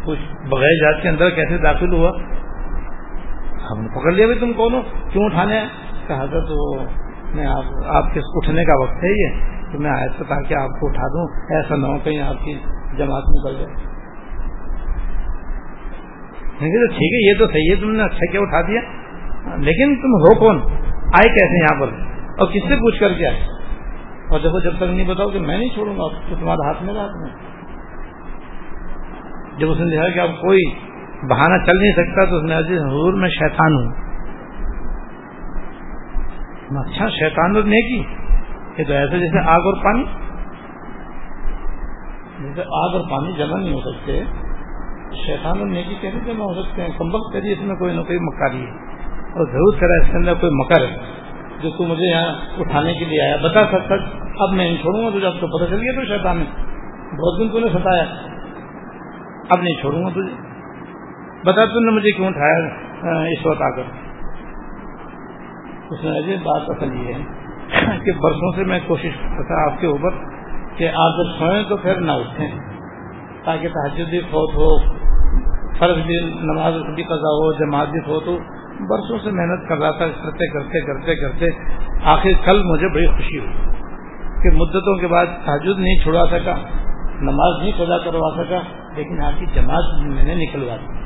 [0.04, 2.10] کچھ بغیر جات کے اندر کیسے داخل ہوا؟
[3.70, 4.80] ہم نے پکڑ لیا بھائی تم کون ہو
[5.12, 5.60] کیوں اٹھانے؟
[6.06, 6.78] کہا تھا تو
[7.34, 7.46] میں
[7.86, 11.06] آپ کے اٹھنے کا وقت ہے یہ کہ میں آیا تھا تاکہ آپ کو اٹھا
[11.06, 12.54] دوں، ایسا نہ ہو کہیں آپ کی
[12.96, 13.74] جماعت نکل جائے۔
[16.58, 18.80] تو اچھا ٹھیک ہے، یہ تو صحیح ہے، تم نے اچھا کیا اٹھا دیا۔
[19.56, 20.60] لیکن تم ہو کون؟
[21.02, 21.88] آئے کیسے یہاں پر؟
[22.38, 23.40] اور کس سے پوچھ کر کے آئے؟
[24.30, 26.94] اور دیکھو، جب تک نہیں بتاؤ کہ میں نہیں چھوڑوں گا، تو تمہارا ہاتھ میں
[26.94, 27.50] ہاتھ میں۔
[29.58, 30.60] جب اس نے دیکھا کہ اب کوئی
[31.22, 34.10] بہانہ چل نہیں سکتا تو اس نے عزیز حضور میں شیطان ہوں۔
[36.84, 38.04] اچھا شیطان اور نیکی۔
[38.78, 40.04] یہ تو ایسے جیسے آگ اور پانی۔
[42.38, 44.24] جیسے آگ اور پانی جمع نہیں ہو سکتے۔
[45.26, 48.18] شیطان اور نیکی کیسے جمع ہو سکتے ہیں۔ کمبل کریے اس میں کوئی نہ کوئی
[48.18, 48.70] مکاری ہے۔
[49.10, 50.96] اور ضرور کرا اس کے اندر کوئی مکر ہے۔
[51.62, 53.94] جو تو مجھے یہاں اٹھانے کے لیے آیا۔ بتا سکتا
[54.44, 56.44] اب میں چھوڑوں گا تجھے، اب تو پتہ چل گیا تو شیطان نے
[57.10, 58.04] بہت دن تو نے ستایا۔
[59.50, 60.49] اب نہیں چھوڑوں گا تجھے۔
[61.44, 63.82] بتا تم نے مجھے کیوں اٹھایا اس وقت آ کر؟
[65.90, 70.18] اس نے بات اصل یہ ہے کہ برسوں سے میں کوشش کرتا آپ کے اوپر
[70.76, 72.50] کہ آپ جب سوئیں تو پھر نہ اٹھیں،
[73.44, 74.68] تاکہ تحجد بھی فوت ہو،
[75.78, 78.38] فرض بھی نماز بھی قضا ہو، جماعت بھی فوت ہو۔
[78.80, 81.50] برسوں سے محنت کر رہا تھا کرتے کرتے کرتے کرتے
[82.04, 83.52] آخر کل مجھے بڑی خوشی ہوئی
[84.42, 86.54] کہ مدتوں کے بعد تحجد نہیں چھڑا سکا،
[87.20, 88.60] نماز نہیں پیدا کروا سکا،
[88.96, 90.99] لیکن آپ کی جماعت میں نے نکلوا دی۔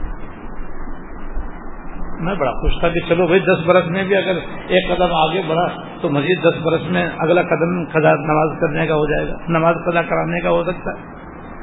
[2.20, 5.42] میں بڑا خوش تھا کہ چلو بھائی دس برس میں بھی اگر ایک قدم آگے
[5.46, 5.66] بڑھا
[6.00, 10.02] تو مزید دس برس میں اگلا قدم نماز کرنے کا ہو جائے گا، نماز پیدا
[10.02, 11.04] کرانے کا ہو سکتا ہے،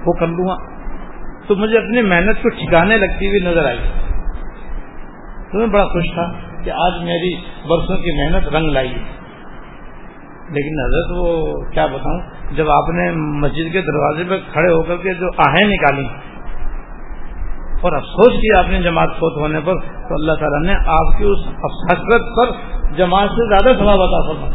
[0.06, 0.82] وہ کر لوں گا۔
[1.47, 3.80] تو مجھے اپنی محنت کو ٹھکانے لگتی ہوئی نظر آئی۔
[5.52, 6.32] تو میں بڑا خوش تھا
[6.64, 7.36] کہ آج میری
[7.70, 8.93] برسوں کی محنت رنگ لائی۔
[10.49, 12.20] لیکن حضرت وہ کیا بتاؤں،
[12.52, 16.31] جب آپ نے مسجد کے دروازے پہ کھڑے ہو کر کے جو آہیں نکالی
[17.82, 21.24] اور افسوس کیا آپ نے جماعت فوت ہونے پر، تو اللہ تعالیٰ نے آپ کی
[21.24, 22.52] اس حسرت پر
[22.96, 24.50] جماعت سے زیادہ سواب عطا فرما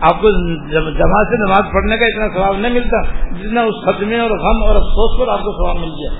[0.00, 0.30] آپ کو
[0.70, 3.02] جماعت سے نماز پڑھنے کا اتنا ثواب نہیں ملتا
[3.42, 6.10] جتنا اس خدمے اور غم اور افسوس پر آپ کو ثواب مل گیا۔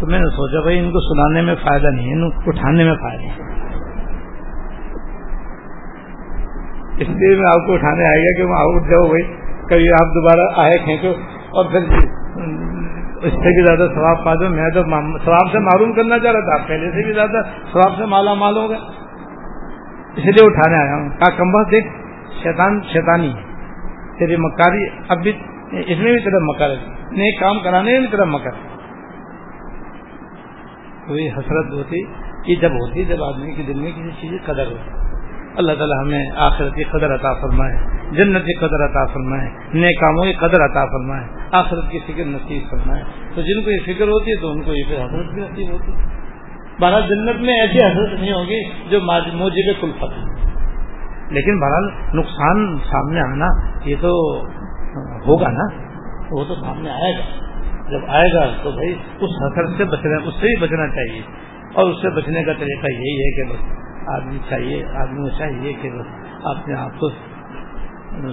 [0.00, 2.84] تو میں نے سوچا، بھائی، ان کو سنانے میں فائدہ نہیں ہے ان کو اٹھانے
[2.84, 3.54] میں فائدہ ہے
[7.00, 9.22] اس لیے میں آپ کو اٹھانے آئے گا کہ وہاں اٹھ جاؤ بھائی،
[9.68, 11.12] کبھی آپ دوبارہ آئے کھینچو
[11.50, 14.82] اور پھر جی۔ اس سے بھی زیادہ ثواب پا دو، میں تو
[15.24, 18.56] ثواب سے معلوم کرنا چاہ رہا تھا، پہلے سے بھی زیادہ ثواب سے مالا مال
[18.56, 18.78] ہو گئے
[20.16, 21.88] اس لیے اٹھانے آیا ہوں۔ کہا کمبا دیکھ،
[22.42, 23.42] شیطان شیطانی ہے
[24.18, 25.32] تیری مکاری اب بھی
[25.86, 28.50] اس میں بھی طرف مکر ہے۔ نہیں، کام کرانے میں طرف مکر
[31.06, 32.00] کوئی حسرت ہوتی
[32.46, 35.15] یہ جب ہوتی، جب آدمی کے دل میں کسی چیز کی قدر ہوتی۔
[35.56, 37.74] اللہ تعالیٰ ہمیں آخرت کی قدر عطا فرمائے،
[38.10, 42.70] جنت کی قدر عطا فرمائے نئے کاموں کی قدر عطا فرمائے، آخرت کی فکر نصیب
[42.70, 43.02] فرمائے۔
[43.34, 45.72] تو جن کو یہ فکر ہوتی ہے تو ان کو یہ پھر حضرت بھی نصیب
[45.72, 46.16] ہوتی ہے۔
[46.80, 49.00] بہرحال جنت میں ایسی حضرت نہیں ہوگی جو
[49.32, 50.46] موجب کل فتح
[51.30, 51.84] لیکن بہرحال
[52.14, 53.46] نقصان سامنے آنا
[53.84, 54.40] یہ تو
[55.28, 55.82] ہوگا نا،
[56.30, 57.46] وہ تو سامنے آئے گا۔
[57.90, 61.22] جب آئے گا تو بھائی اس حسر سے بچنا اس سے بھی بچنا چاہیے۔
[61.74, 65.72] اور اس سے بچنے کا طریقہ یہی ہے کہ بس آدمی چاہیے آدمی کو چاہیے
[65.72, 65.90] کہ
[66.44, 67.08] اپنے آپ کو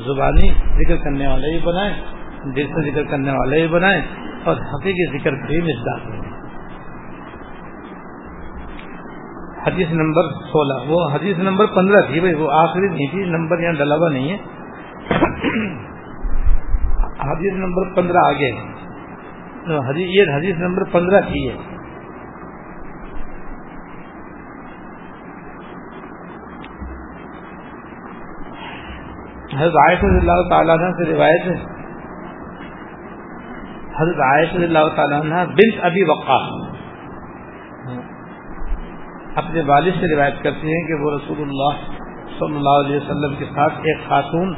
[0.05, 1.93] زبانی ذکر کرنے والے بھی بنائیں
[2.55, 4.01] دل سے ذکر کرنے والے بھی بنائیں
[4.43, 6.33] اور حقیقی ذکر بھی مزدار کریں
[9.67, 13.73] حدیث نمبر سولہ۔ وہ حدیث نمبر پندرہ تھی بھائی، وہ آخری نہیں تھی، نمبر یہاں
[13.73, 14.37] ڈلا ہوا نہیں ہے۔
[17.29, 18.51] حدیث نمبر پندرہ آگے۔
[19.99, 21.55] یہ حدیث نمبر پندرہ تھی ہے
[29.57, 31.55] حضرت عائشہ رضی اللہ تعالیٰ عنہ سے روایت ہے۔
[33.97, 36.37] حضرت عائشہ رضی اللہ تعالیٰ عنہ بنت ابی وقا
[39.35, 41.83] اپنے والد سے روایت کرتی ہیں کہ وہ رسول اللہ
[42.39, 44.53] صلی اللہ علیہ وسلم کے ساتھ ایک خاتون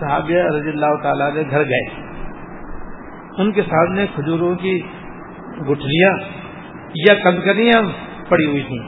[0.00, 1.84] صحابیہ رضی اللہ تعالیٰ کے گھر گئے۔
[3.38, 4.78] ان کے سامنے کھجوروں کی
[5.70, 6.12] گٹھلیاں
[6.94, 7.82] یا کنکریاں
[8.28, 8.82] پڑی ہوئی تھیں،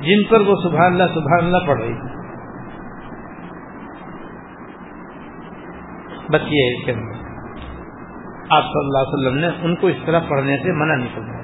[0.00, 2.17] جن پر وہ سبحان اللہ سبحان اللہ پڑھ رہی تھی
[6.32, 6.92] بس یہ کہ
[8.50, 11.38] آپ صلی اللہ علیہ وسلم نے ان کو اس طرح پڑھنے سے منع نہیں کرنا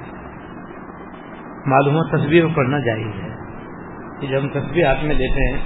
[1.67, 3.31] معلوم تصویر پڑھنا جائز ہے۔
[4.21, 5.59] کہ جب ہم تصویر ہاتھ میں دیتے ہیں،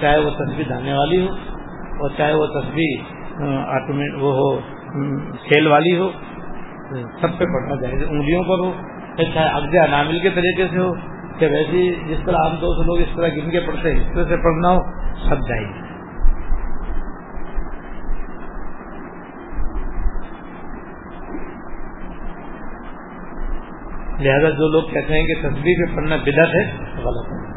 [0.00, 1.34] چاہے وہ تصویر دانے والی ہو
[2.00, 2.98] اور چاہے وہ تصویر
[4.14, 4.60] وہ ہو
[5.48, 6.10] کھیل والی ہو،
[7.20, 8.72] سب پہ پڑھنا چاہیے انگلیوں پر ہو
[9.34, 10.92] چاہے اگزے انامل کے طریقے سے ہو
[11.38, 14.14] کہ ویسے جس طرح عام طور سے لوگ اس طرح گن کے پڑھتے ہیں، اس
[14.14, 14.80] طرح سے پڑھنا ہو،
[15.28, 15.89] سب جائیے
[24.20, 27.50] لہذا جو لوگ کہتے ہیں کہ تصویر پہ پڑھنا بدت ہے، غلط ہے۔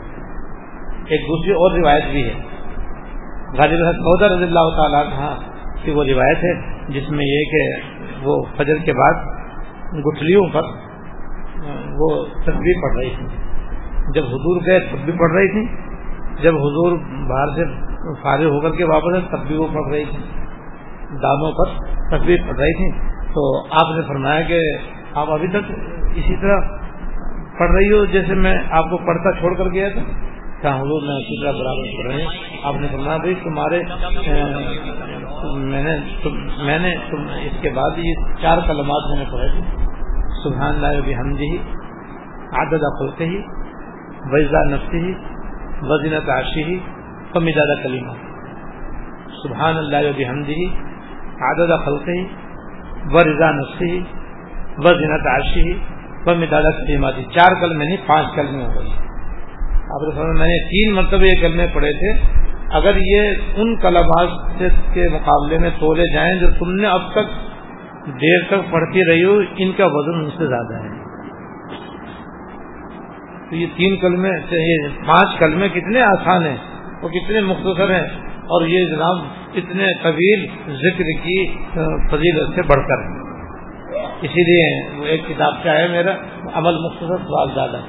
[1.07, 2.33] ایک دوسری اور روایت بھی ہے۔
[3.57, 5.35] غالب سعودہ رضی اللہ تعالیٰ ہاں،
[5.85, 7.81] کی وہ روایت ہے جس میں یہ کہ
[8.23, 9.13] وہ فجر کے بعد
[10.05, 10.61] گٹھلیوں پر،
[11.99, 13.27] وہ تصویر پڑھ رہی تھی۔
[14.13, 15.75] جب حضور گئے تب بھی پڑھ رہی تھی۔
[16.43, 16.97] جب حضور
[17.29, 17.65] باہر سے
[18.23, 20.17] فارغ ہو کر کے واپس ہے تب بھی وہ پڑھ رہی تھی۔
[21.21, 21.65] دانوں پر
[22.09, 22.99] تصویر پڑھ رہی تھی۔
[23.33, 24.59] تو آپ نے فرمایا کہ
[25.13, 25.71] آپ ابھی تک
[26.15, 26.59] اسی طرح
[27.57, 30.01] پڑھ رہی ہو، جیسے میں آپ کو پڑھتا چھوڑ کر گیا تھا۔
[30.61, 32.29] کیا حضور میں اسی طرح برابر پڑھ رہے ہیں۔
[32.63, 33.81] آپ نے فرمایا بھائی، تمہارے
[35.55, 35.97] میں نے
[36.63, 36.93] میں نے
[37.45, 39.83] اس کے بعد یہ چار کلمات میں نے پڑھے تھے۔
[40.43, 41.57] سبحان اللہ بھی ہم جی
[42.51, 43.41] عادت کھلتے ہی
[44.31, 45.13] وزا نفسی ہی
[45.81, 46.79] وزنت عاشی ہی
[47.33, 48.11] کمیداد کلیمہ
[49.43, 50.65] سبحان اللہ بھی ہم جی
[51.41, 52.25] عادت خلتے ہی
[53.11, 54.01] و رضا نفسی
[54.77, 55.27] و زنت
[56.27, 58.89] عرشی و مداد کلیماتی چار کلمے نہیں، پانچ کلمے ہو گئی۔
[59.95, 62.33] آپ میں نے تین مرتبہ یہ کلمے پڑھے تھے۔
[62.71, 63.21] اگر یہ
[63.55, 64.59] ان کلمات
[64.93, 67.53] کے مقابلے میں تولے جائیں جو تم نے اب تک
[68.21, 71.03] دیر تک پڑھتی رہی ہو، ان کا وزن ان سے زیادہ ہے۔
[73.49, 76.57] تو یہ تین کلمے یہ پانچ کلمے کتنے آسان ہیں،
[77.01, 78.07] وہ کتنے مختصر ہیں،
[78.43, 79.17] اور یہ جناب
[79.53, 81.47] اتنے طویل ذکر کی
[82.11, 83.23] فضیلت سے بڑھ کر
[84.21, 86.11] اسی لیے وہ ایک کتاب کیا ہے میرا،
[86.53, 87.81] عمل مختصر، سوال زیادہ۔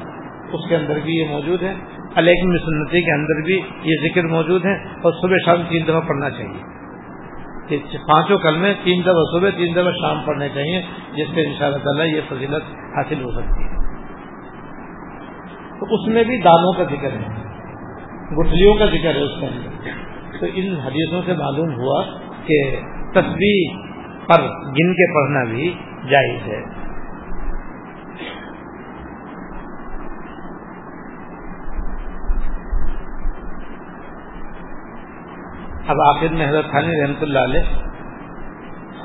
[0.52, 1.74] اس کے اندر بھی یہ موجود ہے۔
[2.14, 6.30] علیکم سنتی کے اندر بھی یہ ذکر موجود ہے اور صبح شام تین دفعہ پڑھنا
[6.30, 6.74] چاہیے۔
[7.96, 10.82] پانچوں کل میں تین دفعہ صبح، تین دفعہ شام پڑھنے چاہیے،
[11.16, 12.62] جس سے ان شاء اللہ تعالیٰ یہ فضیلت
[12.96, 13.74] حاصل ہو سکتی ہے۔
[15.80, 17.26] تو اس میں بھی دانوں کا ذکر ہے،
[18.40, 19.88] گٹھلیوں کا ذکر ہے اس کے اندر۔
[20.40, 22.04] تو ان حدیثوں سے معلوم ہوا
[22.46, 22.62] کہ
[23.14, 23.83] تصویر
[24.28, 25.78] پر گن کے پڑھنا بھی
[26.10, 26.84] جائز ہے۔
[35.88, 37.60] اب آخر میں حضرت خانی رحمت اللہ علیہ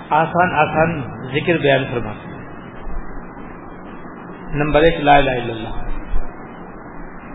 [0.09, 1.01] آسان آسان
[1.31, 2.39] ذکر بیان فرماتے ہیں۔
[4.55, 5.89] نمبر ایک، لا الہ الا اللہ۔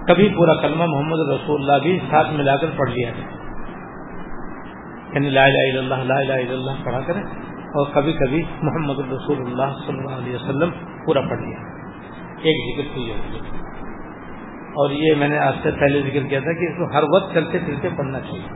[0.06, 3.32] کبھی پورا کلمہ محمد رسول اللہ بھی ساتھ ملا کر پڑھ لیا جائے
[5.12, 7.43] یعنی لا الہ الا اللہ، لا الہ الا اللہ پڑھا کریں۔
[7.74, 10.70] اور کبھی کبھی محمد الرسول اللہ صلی اللہ علیہ وسلم
[11.06, 11.58] پورا پڑھ لیا۔
[12.42, 13.38] ایک ذکر کی ہوگی
[14.58, 17.34] اور یہ میں نے آج سے پہلے ذکر کیا تھا کہ اس کو ہر وقت
[17.34, 18.48] چلتے پھرتے پڑھنا چاہیے۔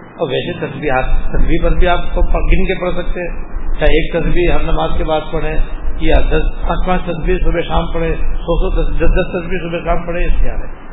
[0.00, 0.92] اور ویسے تصویر
[1.32, 3.28] تصویر پر بھی آپ کو گن کے پڑھ سکتے
[3.78, 5.58] چاہے ایک تصویر ہر نماز کے بعد پڑھیں
[5.96, 10.06] یا دس پانچ پانچ تصویر صبح شام پڑھے سو سو دس دس تصویر صبح شام
[10.06, 10.90] پڑھے اختیار ہے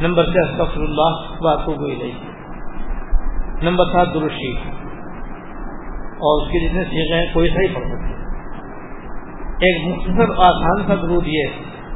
[0.00, 1.86] نمبر چھ استفر اللہ باتوں کو
[3.62, 4.52] نمبر سات درشی
[6.18, 8.16] اور اس کے جتنے سیکھے ہیں، کوئی صحیح پڑھ سکتے
[9.60, 11.44] ایک مختصر آسان سا درود یہ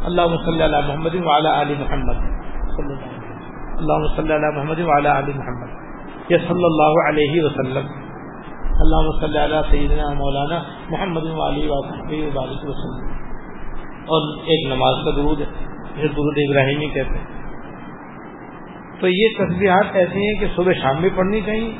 [0.04, 2.22] اللہ صلی اللہ محمد وعلی علی محمد.
[3.78, 5.68] اللہ صلی اللہ محمد وعلی علی محمد.
[6.28, 7.86] یہ صلی اللہ علیہ وسلم.
[8.80, 13.09] اللہ صلی اللہ سیدنا مولانا محمد وعلی علی وسلم.
[14.02, 15.46] اور ایک نماز کا درود ہے،
[15.96, 17.40] جسے درود ابراہیمی کہتے ہیں۔
[19.00, 21.70] تو یہ تصویرات ایسی ہیں کہ صبح شام بھی پڑھنی چاہیے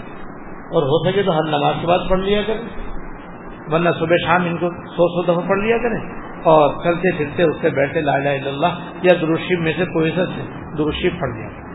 [0.49, 2.91] اور ہو سکے تو ہر نماز کے بعد پڑھ لیا کریں۔
[3.73, 6.01] ورنہ صبح شام ان کو سو سو دفعہ پڑھ لیا کریں
[6.43, 8.67] اور چلتے پھرتے اس سے بیٹھے لا الہ الا اللہ
[9.03, 10.25] یا دروشیب میں سے کوئی سا
[10.79, 11.71] دروشیب پڑھ لیا کریں۔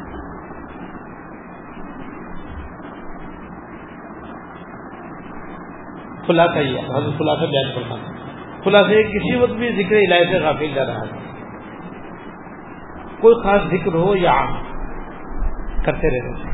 [6.27, 8.24] خلاصہ یہ حضرت خلاصہ بیان کرتا ہوں
[8.65, 11.23] خلاصے کسی وقت بھی ذکر الہی سے غافل جا رہا۔ ہے
[13.21, 14.53] کوئی خاص ذکر ہو یا عام،
[15.85, 16.53] کرتے رہتے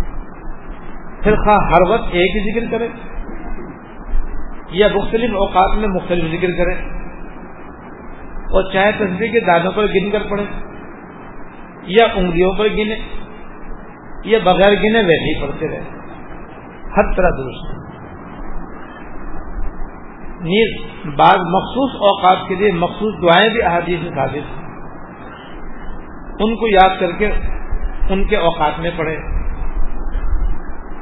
[1.23, 2.87] پھر خواہ ہر وقت ایک ہی ذکر کرے،
[4.71, 6.73] یا مختلف اوقات میں مختلف ذکر کرے،
[8.49, 10.43] اور چاہے تصویر کے دانوں پر گن کر پڑے
[11.87, 12.95] یا انگلیوں پر گنے،
[14.25, 15.99] یا بغیر گنے ویسے ہی پڑھتے رہے۔
[16.97, 18.00] ہر طرح درست۔
[20.43, 24.45] نیز بعض مخصوص اوقات کے لیے مخصوص دعائیں بھی احادیث سے ثابت
[26.41, 27.31] ان کو یاد کر کے
[28.09, 29.17] ان کے اوقات میں پڑھے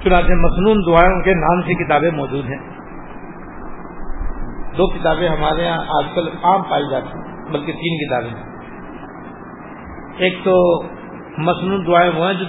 [0.04, 2.60] چنانچہ مصنون دعائیں کے نام سے کتابیں موجود ہیں۔
[4.78, 8.44] دو کتابیں ہمارے یہاں آج کل عام پائی جاتی ہیں، بلکہ تین کتابیں
[10.18, 10.84] ایک تو
[11.38, 12.46] مصنون دعائیں وہ ہیں جو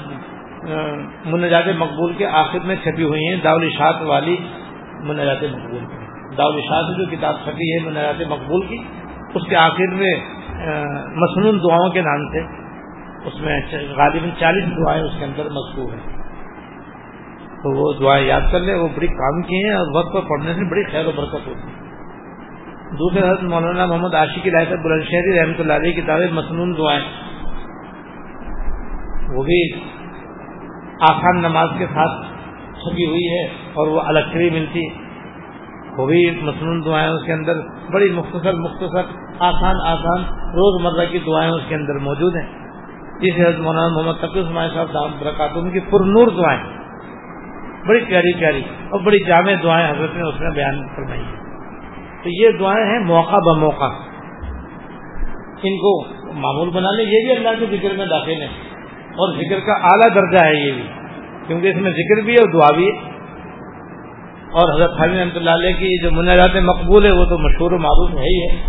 [1.24, 4.36] منجات مقبول کے آخر میں چھپی ہوئی ہیں داول اشاعت والی
[5.00, 5.99] منجات مقبول۔
[6.38, 8.78] داود شاہ سے جو کتاب چھپی ہے منیات مقبول کی،
[9.34, 10.12] اس کے آخر میں
[11.16, 12.40] مصنون دعاؤں کے نام سے،
[13.24, 13.60] اس میں
[13.96, 16.18] غالباً چالیس دعائیں اس کے اندر مضبوط ہیں۔
[17.62, 20.54] تو وہ دعائیں یاد کر لیں، وہ بڑی کام کی ہیں اور وقت پر پڑھنے
[20.54, 21.78] سے بڑی خیر و برکت ہوتی ہے۔
[22.90, 27.04] دوسرے حضرت مولانا محمد عاشق کی لائق بلند شہری رحمۃ اللہ علیہ کتابیں مصنون دعائیں۔
[29.28, 29.60] وہ بھی
[31.00, 32.24] آسان نماز کے ساتھ
[32.78, 34.88] چھپی ہوئی ہے اور وہ الگ سے بھی ملتی۔
[35.96, 37.54] وہ بھی مصنون دعائیں اس کے اندر
[37.92, 39.02] بڑی مختصر مختصر،
[39.38, 42.60] آسان آسان روز مرہ کی دعائیں اس کے اندر موجود ہیں۔
[43.20, 44.42] جسے حضرت مولانا محمد تقی
[44.74, 46.80] صاحب دام برکاتم کی پرنور دعائیں
[47.88, 51.36] بڑی پیاری پیاری اور بڑی جامع دعائیں حضرت نے اس میں بیان فرمائی ہیں۔
[52.22, 53.84] تو یہ دعائیں ہیں موقع بموقع
[55.62, 58.70] ان کو معمول بنا لیں، یہ بھی اللہ کے ذکر میں داخل ہیں۔
[59.10, 60.82] اور ذکر کا اعلیٰ درجہ ہے یہ بھی۔
[61.46, 63.19] کیونکہ اس میں ذکر بھی ہے اور دعا بھی ہے۔
[64.52, 67.78] اور حضرت خالی رحمۃ اللہ علیہ کی جو مناجات مقبول ہے وہ تو مشہور و
[67.78, 68.62] معروف ہے ہی ہے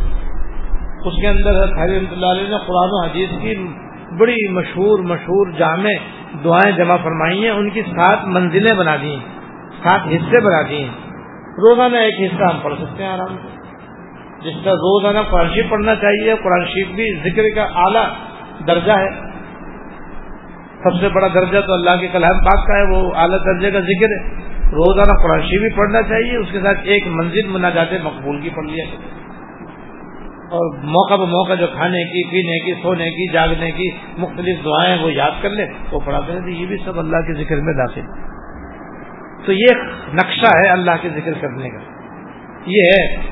[1.05, 3.67] اس کے اندر حضرت خالی رحمۃ اللہ علیہ نے قرآن و حدیث کی
[4.17, 5.89] بڑی مشہور مشہور جامع
[6.43, 9.19] دعائیں جمع فرمائی ہیں۔ ان کی سات منزلیں بنا دی ہیں،
[9.83, 11.11] سات حصے بنا دیے ہیں۔
[11.57, 13.47] روزانہ ایک حصہ ہم پڑھ سکتے ہیں آرام سے۔
[14.41, 18.05] جس کا روزانہ قرآن شریف پڑھنا چاہیے، قرآن شریف بھی ذکر کا اعلیٰ
[18.67, 19.09] درجہ ہے۔
[20.83, 23.79] سب سے بڑا درجہ تو اللہ کے کلام پاک کا ہے، وہ اعلیٰ درجے کا
[23.79, 27.97] ذکر ہے۔ روزانہ قرآن شریف بھی پڑھنا چاہیے، اس کے ساتھ ایک منزل منا جاتے
[28.03, 28.85] مقبول کی پڑھ لیا
[30.49, 35.03] اور موقع بہ موقع جو کھانے کی، پینے کی، سونے کی، جاگنے کی مختلف دعائیں
[35.03, 38.01] وہ یاد کر لے، وہ پڑھاتے ہیں یہ بھی سب اللہ کے ذکر میں داخل۔
[39.45, 41.79] تو یہ نقشہ ہے اللہ کے ذکر کرنے کا۔
[42.65, 43.29] یہ ہے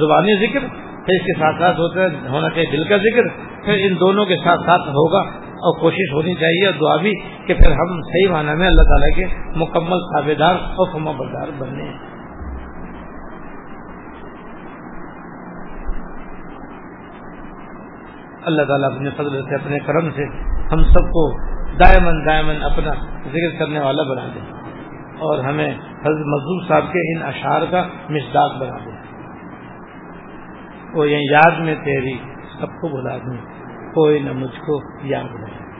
[0.00, 0.60] زبانی ذکر،
[1.04, 3.28] پھر اس کے ساتھ ساتھ ہوتا ہے، ہونا چاہیے دل کا ذکر،
[3.64, 7.14] پھر ان دونوں کے ساتھ ساتھ ہوگا۔ اور کوشش ہونی چاہیے اور دعا بھی
[7.46, 11.48] کہ پھر ہم صحیح معنی میں اللہ تعالیٰ کے مکمل تابے دار اور فما بردار
[11.58, 11.98] بننے ہیں۔
[18.44, 20.24] اللہ تعالیٰ اپنے فضل سے، اپنے کرم سے
[20.72, 22.94] ہم سب کو دائمن دائمن اپنا
[23.26, 24.42] ذکر کرنے والا بنا دیں
[25.18, 28.98] اور ہمیں حضرت مزدور صاحب کے ان اشعار کا مزداق بنا دیں
[30.94, 32.18] وہ یہ یاد میں تیری
[32.60, 33.59] سب کو بلا دوں۔
[33.94, 35.70] کوئی نہ مجھ کو یاد رہے۔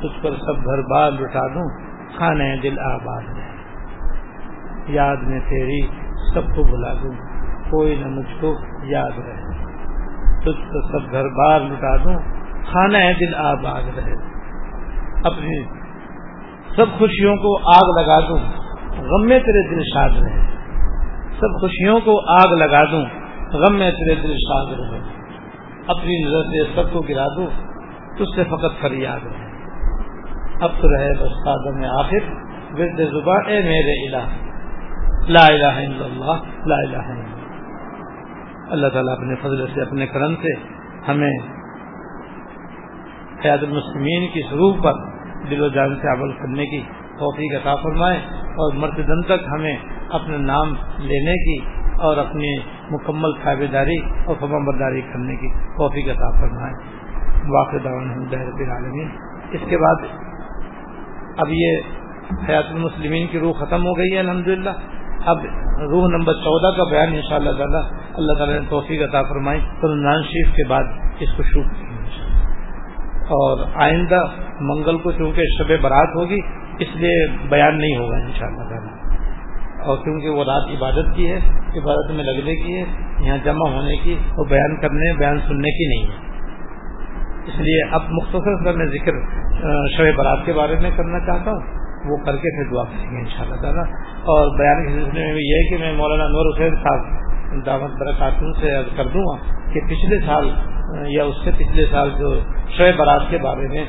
[0.00, 1.68] تجھ پر سب گھر بار لٹا دوں
[2.16, 3.50] کھانے دل آباد رہے۔
[4.88, 5.86] یاد میں تیری
[6.34, 7.12] سب کو بلا دوں،
[7.70, 9.64] کوئی نہ مجھ کو یاد رہے۔
[10.40, 12.14] تجھ پر سب گھر بار لٹا دوں
[12.70, 14.12] کھانا ہے دل آباد رہے۔
[15.24, 15.62] اپنی
[16.76, 18.38] سب خوشیوں کو آگ لگا دوں،
[19.04, 20.46] غم میں تیرے دل شاد رہے۔
[21.26, 23.04] سب خوشیوں کو آگ لگا دوں،
[23.52, 25.19] غم میں تیرے دل شاد رہے۔
[25.86, 27.46] اپنی نظر سے سب کو گرا دوں
[28.16, 29.50] تج سے فقط فریاد رہے
[30.60, 32.30] اب تو رہے بس قادم آخر،
[32.78, 34.26] ورد زبان، اے میرے الہ۔
[35.28, 40.34] لا الہ الا اللہ، لا الہ الا اللہ۔ اللہ تعالیٰ اپنے فضل سے، اپنے کرم
[40.34, 40.54] سے
[41.08, 41.60] ہمیں
[43.44, 44.92] حیات المسلمین کی سروپ پر
[45.50, 46.82] دل و جان سے عمل کرنے کی
[47.18, 49.76] توفیق عطا فرمائے اور مرتدن تک ہمیں
[50.10, 51.66] اپنا نام لینے کی
[51.98, 52.58] اور اپنی
[52.90, 56.74] مکمل تابے داری اور فبم برداری کرنے کی توفیق عطا فرمائے۔
[57.48, 59.08] واقع العالمین۔
[59.52, 59.94] اس کے بعد
[61.36, 61.76] اب یہ
[62.48, 64.70] حیات المسلمین کی روح ختم ہو گئی ہے، الحمدللہ۔
[65.26, 65.38] اب
[65.80, 67.82] روح نمبر چودہ کا بیان ان شاء اللہ تعالیٰ
[68.14, 70.84] اللہ تعالیٰ نے توفیق عطا فرمائی۔ تو شریف کے بعد
[71.20, 71.88] اس کو شروع کیا
[73.22, 74.20] اور آئندہ
[74.60, 76.40] منگل کو چونکہ شب برات ہوگی،
[76.78, 78.99] اس لیے بیان نہیں ہوگا ان شاء اللہ تعالیٰ۔
[79.84, 81.36] اور کیونکہ وہ رات عبادت کی ہے،
[81.78, 82.84] عبادت میں لگنے کی ہے،
[83.26, 86.30] یہاں جمع ہونے کی اور بیان کرنے، بیان سننے کی نہیں ہے۔
[87.46, 89.12] اس لیے اب مختصر سر میں ذکر
[89.96, 93.18] شب برات کے بارے میں کرنا چاہتا ہوں۔ وہ کر کے پھر دعا کریں گے
[93.18, 93.84] ان شاء اللہ تعالیٰ۔
[94.20, 97.30] اور بیان کے سلسلے میں بھی یہ ہے کہ میں مولانا انور حسین صاحب،
[97.66, 99.36] دعوت برکاتوں سے کر دوں گا
[99.72, 100.50] کہ پچھلے سال
[101.06, 102.34] یا اس سے پچھلے سال جو
[102.76, 103.84] شعیب برات کے بارے میں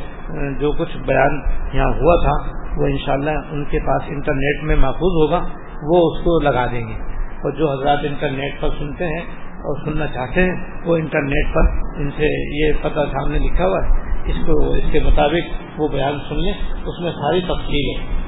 [0.59, 1.39] جو کچھ بیان
[1.73, 6.41] یہاں ہوا تھا، وہ انشاءاللہ ان کے پاس انٹرنیٹ میں محفوظ ہوگا۔ وہ اس کو
[6.41, 10.95] لگا دیں گے۔ اور جو حضرات انٹرنیٹ پر سنتے ہیں اور سننا چاہتے ہیں، وہ
[10.95, 11.61] انٹرنیٹ پر
[11.99, 16.17] ان سے یہ پتہ سامنے لکھا ہوا ہے۔ اس کو، اس کے مطابق وہ بیان
[16.29, 16.53] سن لیں۔
[16.85, 18.21] اس میں ساری تفصیل ہے۔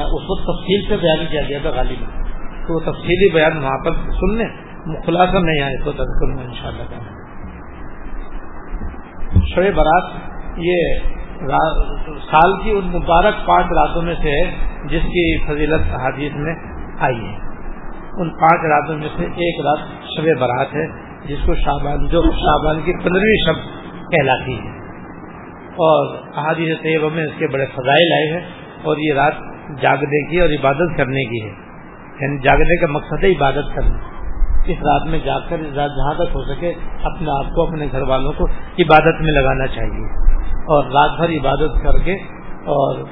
[0.00, 2.04] اس وقت تفصیل سے بیان کیا گیا تھا غالب
[2.66, 4.64] تو وہ تفصیلی بیان وہاں پر سن لیں۔
[5.06, 6.82] خلاصہ میں یہاں اس کو کروں گا ان شاء اللہ
[9.54, 10.04] شب برات
[10.56, 10.84] یہ
[12.32, 16.54] سال کی ان مبارک پانچ راتوں میں سے ہے جس کی فضیلت حادیث میں
[17.00, 17.36] آئی ہے۔
[18.18, 20.86] ان پانچ راتوں میں سے ایک رات شب برات ہے،
[21.24, 24.84] جس کو شابان جو شابان کی پندرہویں شب کہلاتی ہے۔
[25.64, 28.40] اور احادیث طیبہ میں اس کے بڑے فضائل آئے ہیں
[28.82, 29.32] اور یہ رات
[29.80, 31.50] جاگنے کی اور عبادت کرنے کی ہے۔
[32.20, 34.13] یعنی جاگنے کا مقصد ہے عبادت کرنا۔
[34.66, 37.86] اس رات میں جا کر اس رات جہاں تک ہو سکے اپنے آپ کو، اپنے
[37.92, 38.44] گھر والوں کو
[38.78, 42.12] عبادت میں لگانا چاہیے۔ اور رات بھر عبادت کر کے
[42.64, 43.04] اور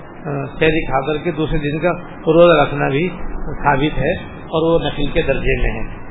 [0.59, 3.09] شہری کھا کر کے دوسرے دن کا روزہ رکھنا بھی
[3.45, 6.03] ثابت ہے اور وہ نقل کے درجے میں ہے۔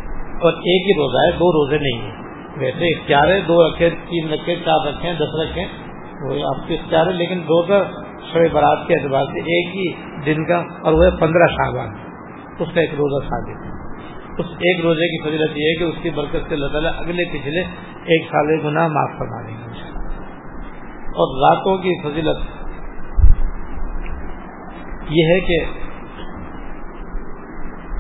[0.41, 2.23] اور ایک ہی روزہ ہے، دو روزے نہیں ہیں۔
[2.57, 5.65] ویسے اختیار ہے، دو رکھے تین رکھے چار رکھے دس رکھے
[6.29, 7.83] وہ آپ کے اختیار ہے، لیکن روزہ
[8.33, 9.93] شب برات کے اعتبار سے ایک ہی
[10.25, 11.89] دن کا اور وہ پندرہ شعبان۔
[12.59, 13.70] اس کا ایک روزہ ثابت ہے۔
[14.39, 17.25] اس ایک روزے کی فضیلت یہ ہے کہ اس کی برکت سے اللہ تعالیٰ اگلے
[17.31, 17.63] پچھلے
[18.05, 19.89] ایک سال گناہ معاف کروا دیں گے
[21.15, 22.49] اور راتوں کی فضیلت
[25.09, 25.59] یہ ہے کہ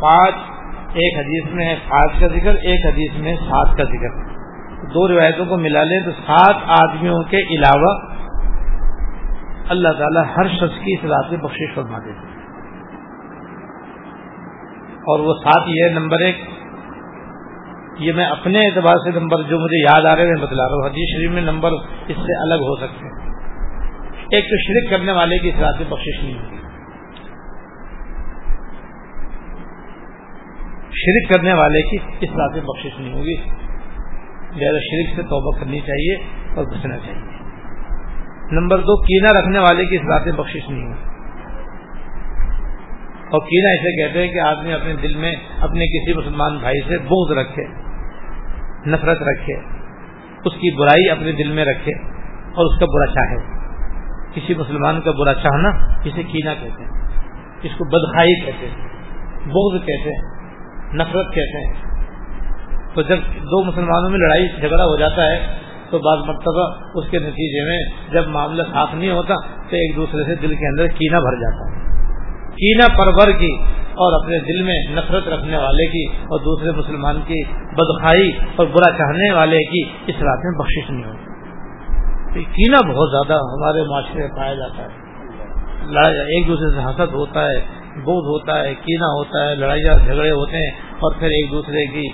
[0.01, 0.35] پانچ
[0.93, 4.31] ایک حدیث میں ہے، پانچ کا ذکر، ایک حدیث میں سات کا ذکر۔
[4.85, 7.93] دو روایتوں کو ملا لیں تو سات آدمیوں کے علاوہ
[9.69, 12.30] اللہ تعالیٰ ہر شخص کی اس رات میں بخش فرما دیتے
[15.01, 16.35] اور وہ ساتھ یہ نمبر ایک۔
[17.99, 20.85] یہ میں اپنے اعتبار سے نمبر جو مجھے یاد آ رہے ہیں بتلا رہا ہوں۔
[20.85, 21.71] حدیث شریف میں نمبر
[22.07, 23.31] اس سے الگ ہو سکتے ہیں۔
[24.31, 26.57] ایک تو شرک کرنے والے کی اس رات میں بخش نہیں ہوگی
[30.91, 33.35] شرک کرنے والے کی اس رات میں بخش نہیں ہوگی۔
[34.55, 36.15] لہٰذا شرک سے توبہ کرنی چاہیے
[36.55, 37.21] اور بچنا چاہیے۔
[38.51, 41.20] نمبر دو کینا رکھنے والے کی اس رات میں بخش نہیں ہوگی
[43.31, 46.97] اور کینا اسے کہتے ہیں کہ آدمی اپنے دل میں اپنے کسی مسلمان بھائی سے
[46.97, 47.65] بغض رکھے،
[48.87, 49.55] نفرت رکھے،
[50.45, 51.91] اس کی برائی اپنے دل میں رکھے
[52.55, 53.37] اور اس کا برا چاہے۔
[54.35, 55.69] کسی مسلمان کا برا چاہنا
[56.05, 56.91] اسے کینا کہتے ہیں،
[57.63, 58.75] اس کو بدخائی کہتے ہیں،
[59.45, 60.21] بغض کہتے ہیں،
[60.93, 61.73] نفرت کہتے ہیں۔
[62.95, 65.39] تو جب دو مسلمانوں میں لڑائی، جھگڑا ہو جاتا ہے،
[65.89, 66.65] تو بعض مرتبہ
[66.95, 67.79] اس کے نتیجے میں
[68.11, 69.35] جب معاملہ صاف نہیں ہوتا،
[69.69, 71.80] تو ایک دوسرے سے دل کے اندر کینا بھر جاتا ہے۔
[72.61, 77.43] کینا پرور کی اور اپنے دل میں نفرت رکھنے والے کی اور دوسرے مسلمان کی
[77.53, 83.33] بدخائی اور برا چاہنے والے کی اس رات میں بخشش نہیں ہوتی۔ کینا بہت زیادہ
[83.33, 85.01] ہمارے معاشرے میں پایا جاتا ہے۔
[86.21, 87.59] ایک دوسرے سے حسد ہوتا ہے
[87.95, 92.09] بودھ ہوتا ہے کینا ہوتا ہے، لڑائیاں جھگڑے ہوتے ہیں اور پھر ایک دوسرے کی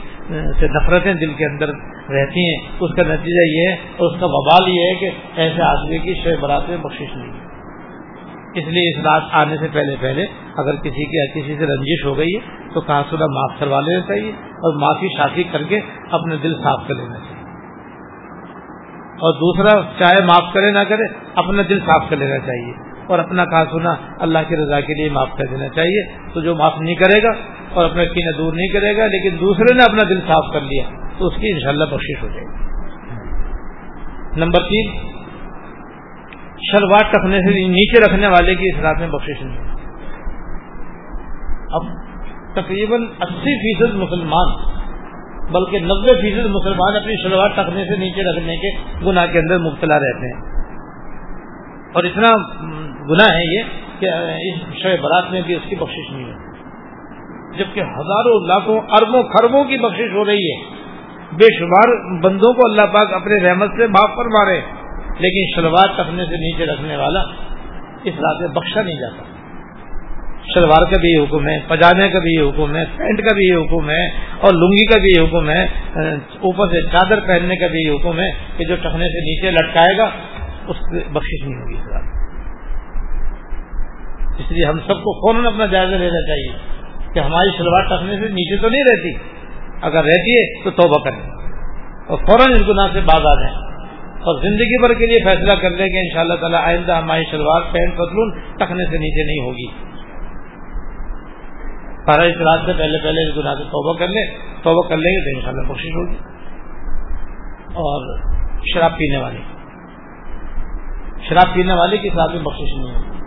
[0.59, 1.67] سے نفرتیں دل کے اندر
[2.09, 5.61] رہتی ہیں۔ اس کا نتیجہ یہ ہے اور اس کا وبال یہ ہے کہ ایسے
[5.61, 7.46] آدمی کی شہ برات میں بخش نہیں۔ ہے
[8.57, 10.25] اس لیے اس رات آنے سے پہلے پہلے
[10.57, 14.01] اگر کسی کی کسی سے رنجش ہو گئی ہے تو کہاں سنا معاف کروا لینا
[14.01, 15.79] چاہیے اور معافی شافی کر کے
[16.11, 17.37] اپنے دل صاف کر لینا چاہیے۔
[19.15, 21.03] اور دوسرا، چاہے معاف کرے نہ کرے،
[21.35, 22.73] اپنا دل صاف کر لینا چاہیے
[23.07, 26.55] اور اپنا کہا سنا اللہ کی رضا کے لیے معاف کر دینا چاہیے۔ تو جو
[26.55, 27.31] معاف نہیں کرے گا
[27.73, 30.83] اور اپنے کینہ دور نہیں کرے گا، لیکن دوسرے نے اپنا دل صاف کر لیا،
[31.17, 32.67] تو اس کی انشاءاللہ بخش ہو جائے گی۔
[34.39, 35.16] نمبر تین
[36.61, 39.57] شلوار رکھنے سے نیچے رکھنے والے کی اس رات میں بخش نہیں۔
[41.71, 41.81] اب
[42.55, 44.77] تقریباً اسی فیصد مسلمان،
[45.51, 48.69] بلکہ نبے فیصد مسلمان اپنی شلوار ٹکنے سے نیچے رکھنے کے
[49.05, 50.41] گناہ کے اندر مبتلا رہتے ہیں۔
[51.93, 52.27] اور اتنا
[53.09, 53.63] گناہ ہے یہ
[53.99, 54.05] کہ
[54.37, 56.47] اس شب برات میں بھی اس کی بخش نہیں ہوتی۔
[57.57, 60.77] جبکہ ہزاروں، لاکھوں، اربوں خربوں کی بخش ہو رہی ہے۔
[61.31, 64.61] بے شمار بندوں کو اللہ پاک اپنے رحمت سے معاف پر مارے
[65.19, 67.19] لیکن شلوار ٹکنے سے نیچے رکھنے والا
[68.03, 69.23] اس رات میں بخشا نہیں جاتا۔
[70.53, 73.57] شلوار کا بھی حکم ہے پجانے کا بھی یہ حکم ہے، پینٹ کا بھی یہ
[73.57, 74.07] حکم ہے،
[74.39, 75.63] اور لنگی کا بھی یہ حکم ہے۔
[76.39, 80.09] اوپر سے چادر پہننے کا بھی حکم ہے کہ جو ٹکنے سے نیچے لٹکائے گا،
[80.67, 82.03] اس سے بخش نہیں ہوگی اس رات۔
[84.39, 86.57] اس لیے ہم سب کو فوراً اپنا جائزہ لینا چاہیے
[87.13, 89.13] کہ ہماری شلوار ٹکنے سے نیچے تو نہیں رہتی،
[89.81, 91.29] اگر رہتی ہے تو توبہ کریں۔
[92.07, 93.66] اور فوراً اس گناہ سے باز آ جائیں۔
[94.17, 97.23] اور زندگی بھر کے لیے فیصلہ کر لیں کہ ان شاء اللہ تعالیٰ آئندہ ہماری
[97.31, 99.87] شلوار، پینٹ، پتلون ٹکنے سے نیچے نہیں ہوگی۔
[102.05, 105.13] سارا اس رات سے پہلے پہلے اس گناہ سے توبہ کر لیں، توبہ کر لیں
[105.13, 106.15] گے تو ان شاء اللہ کوشش ہوگی۔
[107.67, 108.19] اور
[108.73, 109.37] شراب پینے والے۔
[111.29, 113.17] شراب پینے والے کی ساتھ میں بخش نہیں ہوگی۔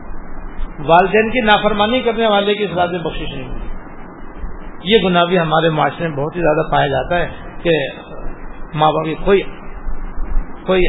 [0.86, 3.70] والدین کی نافرمانی کرنے والے کی ساتھ میں بخش نہیں ہوگی۔
[4.84, 7.28] یہ گناہ بھی ہمارے معاشرے میں بہت ہی زیادہ پایا جاتا ہے
[7.62, 7.70] کہ
[8.74, 9.42] ماں باپ کی کوئی
[10.66, 10.80] کوئی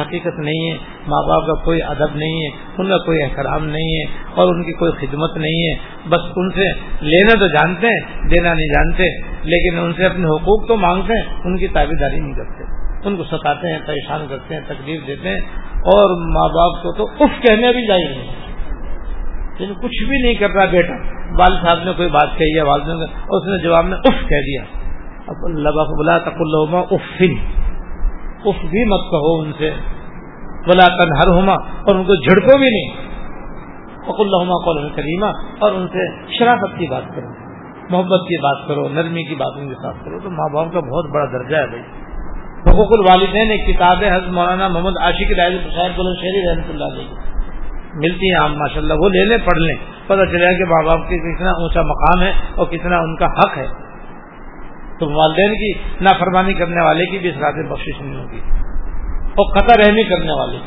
[0.00, 0.76] حقیقت نہیں ہے،
[1.06, 2.48] ماں باپ کا کوئی ادب نہیں ہے،
[2.78, 4.04] ان کا کوئی احترام نہیں ہے
[4.34, 5.76] اور ان کی کوئی خدمت نہیں ہے۔
[6.08, 6.70] بس ان سے
[7.00, 11.42] لینا تو جانتے ہیں، دینا نہیں جانتے، لیکن ان سے اپنے حقوق تو مانگتے ہیں،
[11.44, 12.64] ان کی تابے داری نہیں کرتے۔
[13.08, 15.40] ان کو ستاتے ہیں، پریشان کرتے ہیں، تکلیف دیتے ہیں
[15.78, 18.30] اور ماں باپ کو تو اف کہنے بھی چاہیے
[19.58, 20.94] لیکن کچھ بھی نہیں کر رہا بیٹا۔
[21.38, 24.44] والد صاحب نے کوئی بات کہی ہے والد نے اس نے جواب میں اف کہہ
[24.46, 24.62] دیا۔
[25.26, 25.68] اب اللہ
[25.98, 27.34] بلا تک اللہ افن
[28.44, 29.70] اف بھی مت کہو ان سے۔
[30.66, 33.08] بلا کن ہر ہوما اور ان کو جھڑکو بھی نہیں۔
[34.02, 35.26] فق اللہ قول کریمہ
[35.58, 37.28] اور ان سے شرافت کی بات کرو،
[37.90, 41.10] محبت کی بات کرو، نرمی کی باتوں کے ساتھ کرو۔ تو ماں باپ کا بہت
[41.14, 41.82] بڑا درجہ ہے بھائی۔
[42.66, 46.84] حقوق الوالدین ایک کتاب ہے، حضرت مولانا محمد عاشق رائے شاید بلند شہری رحمۃ اللہ
[46.84, 47.38] علیہ۔
[47.94, 49.76] ملتی ہیں عام ماشاء اللہ وہ لے لیں، پڑھ لیں۔
[50.06, 53.58] پتہ چلے کہ ماں باپ کے کتنا اونچا مقام ہے اور کتنا ان کا حق
[53.58, 53.87] ہے۔
[55.00, 58.40] تو والدین کی نافرمانی کرنے والے کی بھی اس رات میں بخش نہیں ہوگی
[59.36, 60.58] اور قطر رحمی کرنے والے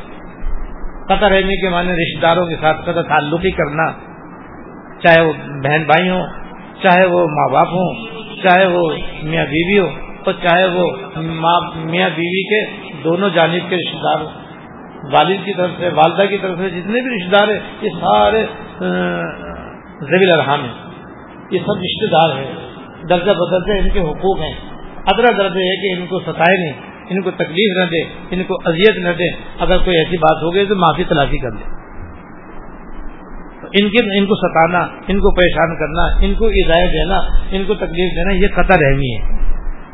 [1.08, 3.92] قطر رحمی کے معنی رشتے داروں کے ساتھ قطر تعلقی کرنا،
[5.04, 6.24] چاہے وہ بہن بھائی ہوں،
[6.82, 7.96] چاہے وہ ماں باپ ہوں،
[8.44, 8.90] چاہے وہ
[9.24, 9.90] میاں بیوی ہو
[10.26, 10.88] اور چاہے وہ
[11.76, 12.62] میاں بیوی کے
[13.04, 14.42] دونوں جانب کے رشتے دار۔ ہوں
[15.14, 18.46] والد کی طرف سے، والدہ کی طرف سے جتنے بھی رشتے دار ہیں، یہ سارے
[20.06, 20.92] زبیل الرحام ہیں۔
[21.52, 22.71] یہ سب رشتے دار ہیں۔
[23.10, 24.54] درجہ بدلتے ان کے حقوق ہیں۔
[25.14, 28.56] ادرا درجے ہے کہ ان کو ستائے نہیں، ان کو تکلیف نہ دے، ان کو
[28.66, 29.30] اذیت نہ دے۔
[29.60, 31.82] اگر کوئی ایسی بات ہو گئی تو معافی تلافی کر دے۔
[33.82, 37.18] ان کے، ان کو ستانا، ان کو پریشان کرنا، ان کو ہدایت دینا،
[37.52, 39.42] ان کو تکلیف دینا، یہ قطر رحمی ہے۔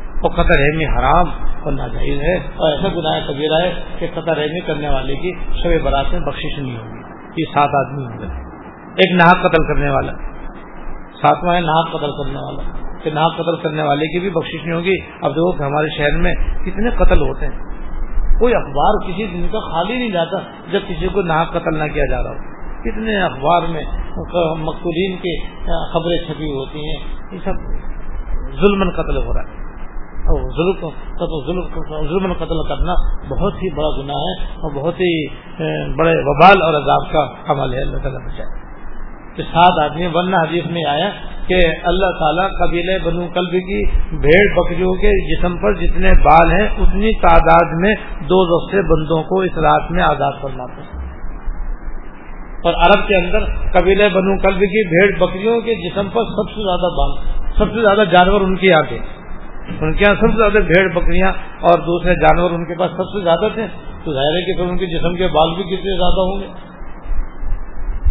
[0.08, 1.26] اور قطر رحمی حرام
[1.64, 5.32] اور ناجائز ہے۔ اور ایسا گناہ کبیرہ ہے کہ قطر رحمی کرنے والے کی
[5.62, 6.98] شب برات میں بخشش نہیں ہوگی۔
[7.36, 8.26] یہ سات آدمی ہوں گے۔
[8.74, 10.12] ایک ناحک قتل کرنے والا،
[11.22, 14.76] ساتواں ہے ناحک قتل کرنے والا۔ کہ ناحک قتل کرنے والے کی بھی بخشش نہیں
[14.76, 17.58] ہوگی۔ اب دیکھو کہ ہمارے شہر میں کتنے قتل ہوتے ہیں۔
[18.38, 20.38] کوئی اخبار کسی دن کا خالی نہیں جاتا
[20.72, 23.82] جب کسی کو ناحک قتل نہ کیا جا رہا ہو۔ کتنے اخبار میں
[24.56, 25.46] مقتولین کی
[25.92, 27.52] خبریں چھپی ہوتی ہیں۔ یہ سب
[28.60, 29.68] ظلم قتل ہو رہا ہے۔
[32.08, 32.94] ظلم قتل کرنا
[33.28, 35.26] بہت ہی بڑا گناہ ہے اور بہت ہی
[35.96, 38.67] بڑے وبال اور عذاب کا عمل ہے۔ اللہ تعالیٰ بچائے۔
[39.38, 41.10] کہ سات آدمی، ورنہ حدیث میں آیا
[41.46, 43.86] کہ اللہ تعالیٰ قبیلے بنو قلب کی
[44.16, 49.40] بھیڑ بکریوں کے جسم پر جتنے بال ہیں، اتنی تعداد میں دو دوسرے بندوں کو
[49.40, 51.08] اس رات میں آزاد فرماتے ہیں۔
[52.64, 53.44] اور عرب کے اندر
[53.78, 57.12] قبیلے بنو قلب کی بھیڑ بکریوں کے جسم پر سب سے زیادہ بال،
[57.58, 58.98] سب سے زیادہ جانور ان کے یہاں تھے
[59.80, 63.04] ان کے یہاں سب سے زیادہ بھیڑ بکریاں اور دوسرے جانور ان کے پاس سب
[63.04, 63.66] سے زیادہ تھے۔
[64.04, 66.67] تو ظاہر ہے کہ پھر ان کے جسم کے بال بھی کتنے زیادہ ہوں گے۔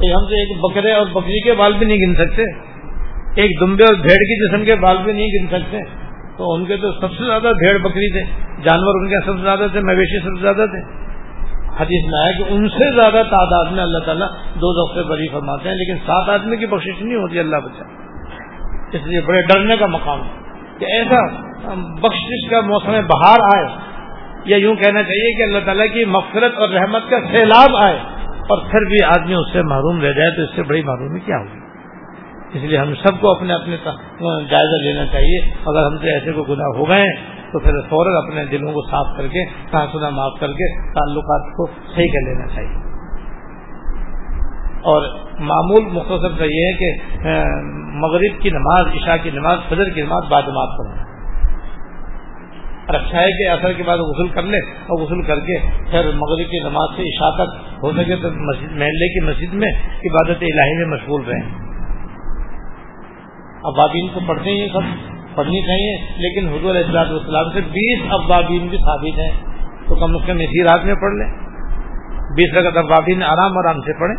[0.05, 2.41] ہم سے ایک بکرے اور بکری کے بال بھی نہیں گن سکتے۔
[3.41, 5.77] ایک دمبے اور بھیڑ کے جسم کے بال بھی نہیں گن سکتے۔
[6.37, 8.21] تو ان کے تو سب سے زیادہ بھیڑ بکری تھے۔
[8.63, 11.07] جانور ان کے سب سے زیادہ تھے، مویشی سب سے زیادہ تھے۔
[11.81, 15.69] حدیث میں آیا کہ ان سے زیادہ تعداد میں اللہ تعالیٰ دو دفعے بری فرماتے
[15.69, 17.83] ہیں، لیکن سات آدمی کی بخش نہیں ہوتی، اللہ بچا
[18.93, 20.29] اس لیے بڑے ڈرنے کا مقام ہے
[20.79, 21.25] کہ ایسا
[21.75, 23.65] بخش کا موسم بہار آئے۔
[24.45, 27.99] یا یوں کہنا چاہیے کہ اللہ تعالیٰ کی مغفرت اور رحمت کا سیلاب آئے۔
[28.47, 31.37] اور پھر بھی آدمی اس سے محروم رہ جائے تو اس سے بڑی معرومی کیا
[31.37, 31.59] ہوگی؟
[32.57, 33.77] اس لیے ہم سب کو اپنے اپنے
[34.49, 38.57] جائزہ لینا چاہیے۔ اگر ہم سے ایسے کو گناہ ہو گئے تو پھر فوراً اپنے
[38.57, 42.87] دلوں کو صاف کر کے سنا معاف کر کے تعلقات کو صحیح کر لینا چاہیے۔
[44.77, 45.01] اور
[45.39, 46.93] معمول مختصر کا یہ ہے کہ
[47.93, 51.16] مغرب کی نماز، عشاء کی نماز، فجر کی نماز بادمات پڑھنا۔
[52.87, 55.59] اور اچھا ہے کہ اثر کے بعد غسل کر لے اور غسل کر کے
[55.91, 58.29] پھر مغرب کی نماز سے عشاء تک ہو سکے تو
[58.71, 61.67] محلے کی مسجد میں عبادت الہی میں مشغول رہیں۔
[63.63, 64.81] اب آدمی کو پڑھتے ہیں سب،
[65.35, 69.57] پڑھنی چاہیے، لیکن حضور اجلاس والسلام سے بیس ابابین بھی ثابت ہیں۔
[69.87, 71.27] تو کم از کم اسی رات میں پڑھ لیں۔
[72.35, 74.15] بیس رقط ابابین آرام آرام سے پڑھیں۔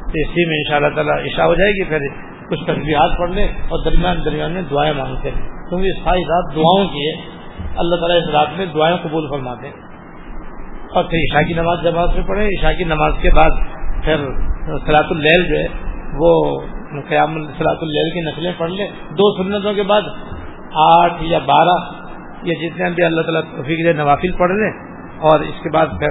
[0.00, 1.98] تو اسی میں ان شاء اللہ تعالیٰ عشاء ہو جائے گی، پھر
[2.50, 6.88] کچھ تصویرات پڑھ لیں اور درمیان درمیان میں دعائیں مانگتے ہیں۔ کیونکہ ساری رات دعاؤں
[6.88, 9.74] کی ہے۔ اللہ تعالیٰ اس رات میں دعائیں قبول فرماتے ہیں۔
[10.94, 13.50] اور پھر عشاء کی نماز جماعت میں پڑھیں، عشاء کی نماز کے بعد
[14.04, 14.16] پھر
[14.86, 15.66] سلاط اللیل جو ہے،
[16.14, 16.60] وہ
[17.08, 20.02] قیام صلاح اللیل کی نسلیں پڑھ لیں۔ دو سنتوں کے بعد
[20.74, 22.06] آٹھ یا بارہ
[22.42, 26.08] یا جتنے بھی اللہ تعالیٰ توفیق دے نوافل پڑھ لیں۔ اور اس کے بعد پھر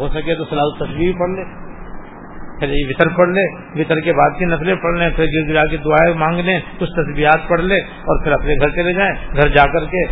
[0.00, 1.65] ہو سکے تو صلاح التصویر پڑھ لیں۔
[2.58, 3.42] پھر یہ وطر پڑھ لے،
[3.80, 6.90] وطر کے بعد کی نسلیں پڑھ لیں، پھر گر گرا کی دعائیں مانگ لیں، کچھ
[6.90, 10.04] تصویرات پڑھ لیں اور پھر اپنے گھر چلے جائیں۔ گھر جا کر کے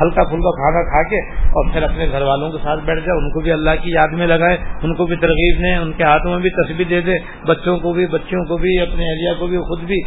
[0.00, 1.20] ہلکا پھلکا کھانا کھا کے
[1.54, 4.12] اور پھر اپنے گھر والوں کے ساتھ بیٹھ جائیں ان کو بھی اللہ کی یاد
[4.12, 7.18] میں لگائے، ان کو بھی ترغیب دیں، ان کے ہاتھوں میں بھی تصویر دے دیں
[7.46, 10.02] بچوں کو بھی بچوں کو بھی، اپنے اہلیہ کو بھی، خود بھی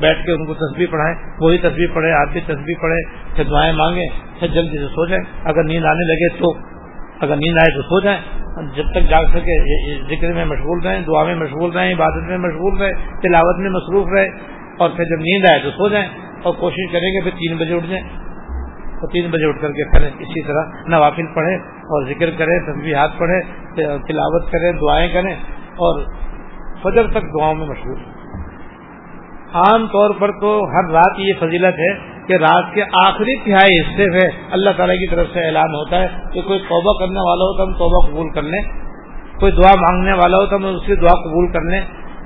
[0.00, 3.02] بیٹھ کے ان کو تصویر پڑھائیں۔ وہی تصویر پڑھیں، آپ بھی تصویر پڑھیں،
[3.36, 4.08] پھر دعائیں مانگیں،
[4.40, 6.52] پھر جلدی سے سو جائیں۔ اگر نیند آنے لگے تو
[7.20, 8.20] اگر نیند آئے تو سو جائیں۔
[8.76, 9.56] جب تک جاگ سکے
[10.10, 14.08] ذکر میں مشغول رہیں، دعا میں مشغول رہیں، عبادت میں مشغول رہے تلاوت میں مصروف
[14.08, 14.26] رہے
[14.78, 16.08] اور پھر جب نیند آئے تو سو جائیں
[16.42, 18.04] اور کوشش کریں گے پھر تین بجے اٹھ جائیں۔
[19.00, 22.96] تو تین بجے اٹھ کر کے پھر اسی طرح نوافل پڑھیں اور ذکر کریں تصویر
[22.96, 23.40] ہاتھ پڑھیں،
[24.06, 25.34] تلاوت کریں، دعائیں کریں
[25.86, 26.04] اور
[26.82, 28.19] فجر تک دعاؤں میں مشغول
[29.54, 31.94] عام طور پر تو ہر رات یہ فضیلت ہے
[32.26, 36.08] کہ رات کے آخری تہائی حصے میں اللہ تعالیٰ کی طرف سے اعلان ہوتا ہے
[36.32, 38.62] کہ کوئی توبہ کرنے والا ہو تو ہم توبہ قبول کر لیں۔
[39.40, 41.80] کوئی دعا مانگنے والا ہو تو ہم اس کی دعا قبول کر لیں۔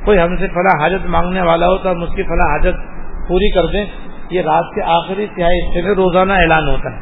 [0.04, 2.74] کوئی ہم سے فلاں حاجت مانگنے والا ہو تو ہم اس کی فلاں حاجت
[3.28, 3.84] پوری کر دیں۔
[4.30, 6.98] یہ رات کے آخری تہائی حصے میں روزانہ اعلان ہوتا ہے۔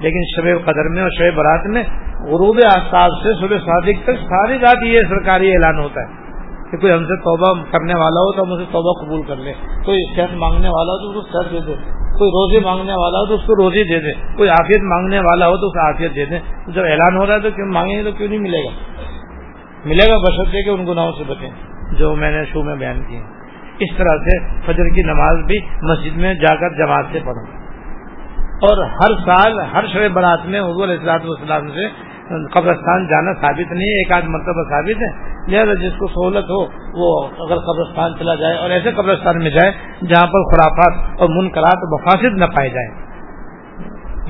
[0.00, 1.82] لیکن شب قدر میں اور شب برات میں
[2.20, 6.25] غروب آفتاب سے صبح صادق تک ساری رات یہ سرکاری اعلان ہوتا ہے۔
[6.70, 9.54] کہ کوئی ہم سے توبہ کرنے والا ہو تو ہم اسے توبہ قبول کر لیں
[9.84, 13.18] کوئی صحت مانگنے والا ہو تو اس کو صحت دے دے۔ کوئی روزی مانگنے والا
[13.18, 16.14] ہو تو اس کو روزی دے دے۔ کوئی آفیت مانگنے والا ہو تو اسے آفیت
[16.14, 18.64] دے دیں جب اعلان ہو رہا ہے تو کیوں مانگیں گے تو کیوں نہیں ملے
[18.64, 18.70] گا؟
[19.84, 21.50] ملے گا بشرطے کہ ان گناہوں سے بچیں،
[21.92, 23.20] جو میں نے شو میں بیان کیے۔
[23.78, 27.46] اس طرح سے فجر کی نماز بھی مسجد میں جا کر جماعت سے پڑھوں
[28.62, 31.86] اور ہر سال ہر شب برات میں حضور اصلاط والسلام سے
[32.28, 36.64] قبرستان جانا ثابت نہیں ہے، ایک آدھ مرتبہ ثابت ہے۔ لہٰذا جس کو سہولت ہو،
[36.94, 39.72] وہ اگر قبرستان چلا جائے اور ایسے قبرستان میں جائے
[40.06, 43.06] جہاں پر خرافات اور منقرات مفاصد نہ پائے جائیں۔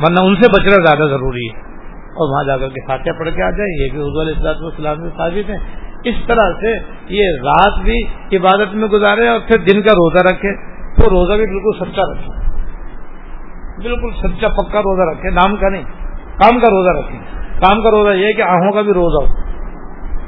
[0.02, 1.60] ورنہ ان سے بچنا زیادہ ضروری ہے۔
[2.06, 5.00] اور وہاں جا کر کے فاتحہ پڑھ کے آ جائے یہ بھی حضور اصلاط والسلام
[5.00, 6.78] میں ثابت ہے۔ اس طرح سے
[7.08, 8.04] یہ رات بھی
[8.36, 10.56] عبادت میں گزارے اور پھر دن کا روزہ رکھے،
[10.96, 12.56] تو روزہ بھی بالکل سچا رکھے۔
[13.76, 15.82] بالکل سچا، پکا روزہ رکھے، نام کا نہیں،
[16.36, 19.28] کام کا روزہ رکھے۔ کام کا روزہ یہ کہ آنکھوں کا بھی روزہ ہو،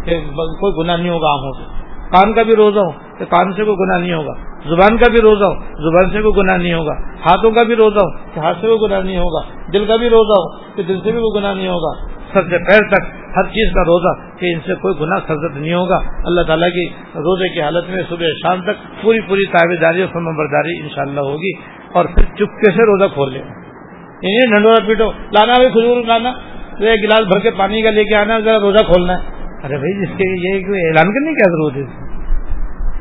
[0.05, 0.21] کہ
[0.61, 1.65] کوئی گناہ نہیں ہوگا آنکھوں سے۔
[2.13, 4.35] کان کا بھی روزہ ہو کہ کان سے کوئی گناہ نہیں ہوگا۔
[4.69, 6.95] زبان کا بھی روزہ ہو، زبان سے کوئی گناہ نہیں ہوگا۔
[7.27, 9.41] ہاتھوں کا بھی روزہ ہو کہ ہاتھ سے کوئی گناہ نہیں ہوگا۔
[9.73, 11.93] دل کا بھی روزہ ہو کہ دل سے بھی کوئی گناہ نہیں ہوگا۔
[12.33, 13.05] سر سے پیر تک
[13.37, 16.89] ہر چیز کا روزہ کہ ان سے کوئی گناہ سرزد نہیں ہوگا۔ اللہ تعالیٰ کی
[17.15, 21.19] روزے کی حالت میں صبح شام تک پوری پوری تابے داری اور فرم برداری ان
[21.19, 21.53] ہوگی
[21.93, 26.33] اور پھر چپکے سے روزہ کھول لے یعنی ڈنڈورا پیٹو، لانا بھی کھجور، لانا۔
[26.79, 29.19] تو ایک گلاس بھر کے پانی کا لے کے آنا، ذرا روزہ کھولنا ہے۔
[29.67, 32.09] ارے بھائی، جس کے یہ کوئی اعلان کرنے کی کیا ضرورت ہے؟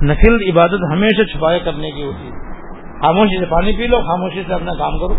[0.05, 2.31] نفل، عبادت ہمیشہ چھپائے کرنے کی ہوتی ہے۔
[3.01, 5.13] خاموشی سے پانی پی لو، خاموشی سے اپنا کام کرو۔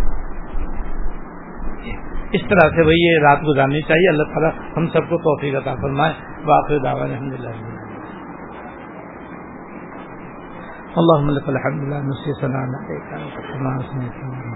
[2.33, 5.75] اس طرح سے وہی یہ رات گزارنی چاہیے۔ اللہ تعالیٰ ہم سب کو توفیق عطا
[5.75, 6.13] فرمائے۔
[6.45, 7.49] واقع دعوی الحمد للہ
[10.97, 14.48] اللهم لك الحمد لله نسي سنانا عليك كما أثنيت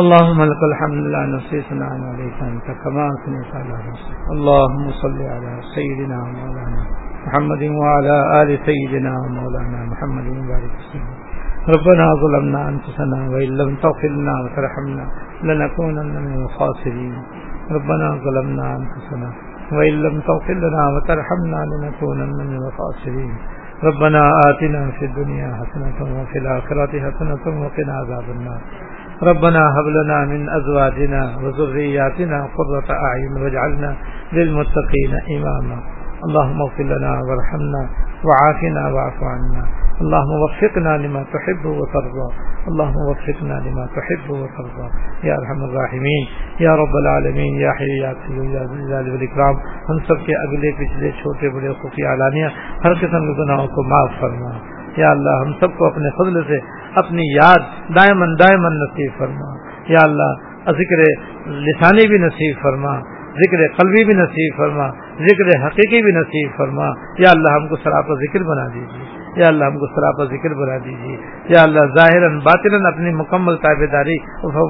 [0.00, 4.18] اللهم لك الحمد لله نسي سنانا عليك أنت كما أثنيت على نفسك.
[4.34, 6.82] اللهم صل على سيدنا مولانا
[7.26, 11.16] محمد وعلى آل سيدنا مولانا محمد وبارك وسلم
[11.74, 15.04] ربنا ظلمنا أنفسنا وإن لم تغفر لنا وترحمنا
[15.48, 17.14] لنكونن من الخاسرين.
[17.76, 19.28] ربنا ظلمنا أنفسنا
[19.76, 23.34] وإن لم تغفر لنا وترحمنا لنكونن من الخاسرين.
[23.88, 28.60] ربنا آتنا في الدنيا حسنة وفي الآخرة حسنة وقنا عذاب النار.
[29.22, 33.96] ربنا هب لنا من أزواجنا وذرياتنا قرة أعين واجعلنا
[34.32, 35.78] للمتقين إماما.
[36.24, 37.88] اللهم اغفر لنا وارحمنا
[38.24, 39.64] وعافنا واعف عنا.
[40.00, 42.28] اللهم وفقنا لما تحب وترضى.
[42.68, 44.86] اللهم وفقنا لما تحب وترضى.
[45.28, 46.24] يا ارحم الراحمین
[46.58, 49.54] یا رب العالمین یا حی یا قیوم یا ذل جلال والاکرام
[49.90, 52.46] ہم سب کے اگلے، پچھلے، چھوٹے، بڑے خفیہ اعلانیہ
[52.84, 54.71] ہر قسم کے گناہوں کو معاف فرما.
[54.96, 56.58] یا اللہ ہم سب کو اپنے فضل سے
[56.96, 57.58] اپنی یاد
[57.96, 60.98] دائمن دائمن نصیب فرما۔ یا اللہ ذکر
[61.46, 63.00] لسانی بھی نصیب فرما،
[63.32, 66.84] ذکر قلبی بھی نصیب فرما، ذکر حقیقی بھی نصیب فرما۔
[67.18, 69.04] یا اللہ ہم کو سراپا ذکر بنا دیجیے۔
[69.36, 71.16] یا اللہ ہم کو سراپا ذکر بنا دیجیے۔
[71.48, 74.16] یا اللہ ظاہر باطن اپنی مکمل تابے داری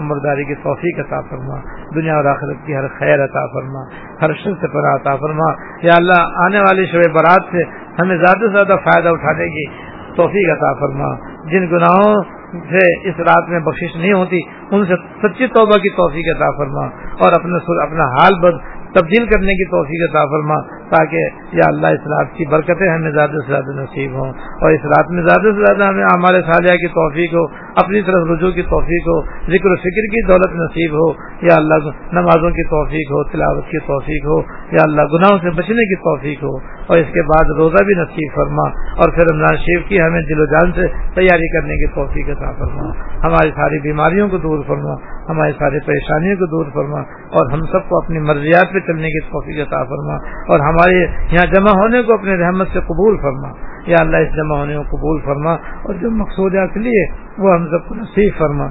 [0.03, 1.57] مرداری کی توفیق عطا فرما۔
[1.95, 3.85] دنیا اور آخرت کی ہر خیر عطا فرما۔
[4.23, 5.53] ہر شخص پر عطا فرما۔
[5.83, 7.63] یا اللہ آنے والی شب برات سے
[8.03, 11.15] ہمیں زیادہ سے زیادہ فائدہ اٹھانے کی توفیق عطا فرما۔
[11.51, 14.41] جن گناہوں سے اس رات میں بخشش نہیں ہوتی،
[14.71, 18.59] ان سے سچی توبہ کی توفیق عطا فرما۔ اور اپنے اپنا حال بد
[18.99, 23.43] تبدیل کرنے کی توفیق عطا فرما۔ تاکہ یا اللہ اس رات کی برکتیں ہمیں زیادہ
[23.43, 26.91] سے زیادہ نصیب ہوں اور اس رات میں زیادہ سے زیادہ ہمیں ہمارے سالیہ کی
[26.97, 27.45] توفیق ہو،
[27.83, 31.13] اپنی طرف رجوع کی توفیق ہو، ذکر و فکر کی دولت نصیب ہو،
[31.43, 34.41] یا اللہ نمازوں کی توفیق ہو، تلاوت کی توفیق ہو،
[34.73, 36.55] یا اللہ گناہوں سے بچنے کی توفیق ہو،
[36.87, 40.41] اور اس کے بعد روزہ بھی نصیب فرما اور پھر رمضان شریف کی ہمیں دل
[40.41, 42.91] و جان سے تیاری کرنے کی توفیق عطا فرما۔
[43.25, 44.95] ہماری ساری بیماریوں کو دور فرما،
[45.29, 47.01] ہماری ساری پریشانیوں کو دور فرما
[47.33, 50.15] اور ہم سب کو اپنی مرضیات پہ چلنے کی توفیق عطا فرما
[50.47, 53.49] اور ہماری ہمارے یہاں جمع ہونے کو اپنے رحمت سے قبول فرما۔
[53.87, 57.07] یا اللہ اس جمع ہونے کو قبول فرما اور جو مقصود مقصودات لیے
[57.39, 58.67] وہ ہم سب کو نصیب فرما۔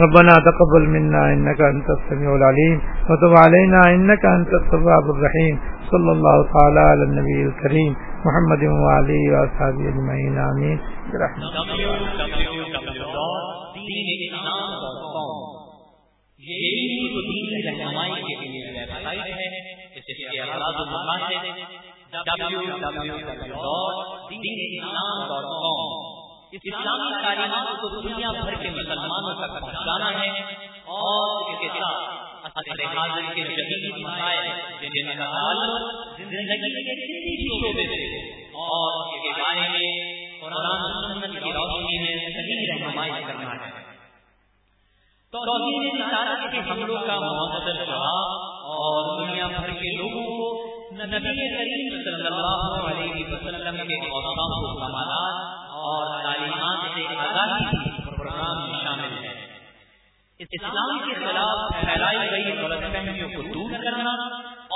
[0.00, 2.78] ربنا تقبل منا انك انت السميع العليم
[3.08, 5.56] وتب علينا انك انت التواب الرحيم
[5.90, 7.92] صلى الله تعالى على النبي الكريم
[8.24, 10.76] محمد وعلي واصحابه اجمعين امين
[17.72, 18.51] برحمتك
[26.62, 30.30] اسلامی تعلیمات کو دنیا بھر کے مسلمانوں تک پہنچانا ہے
[30.84, 32.22] اور اس کے ساتھ
[32.96, 34.48] حاضر کے جدید مسائل
[34.80, 38.20] جن کا تعلق زندگی کے کسی بھی شعبے سے
[38.54, 43.81] اور اس کے بارے میں قرآن سنت کی روشنی میں صحیح رہنمائی کرنا ہے۔
[45.32, 48.32] توحید رسالت کے حملوں کا معتدل جواب
[48.64, 50.48] اور دنیا بھر کے لوگوں کو
[50.94, 57.64] نبی کریم صلی اللہ علیہ وسلم کے اوسطوں کو کمالات اور تعلیمات سے آگاہی
[58.04, 59.32] پروگرام میں شامل ہے
[60.40, 64.10] اسلام کے خلاف پھیلائی گئی غلط فہمیوں کو دور کرنا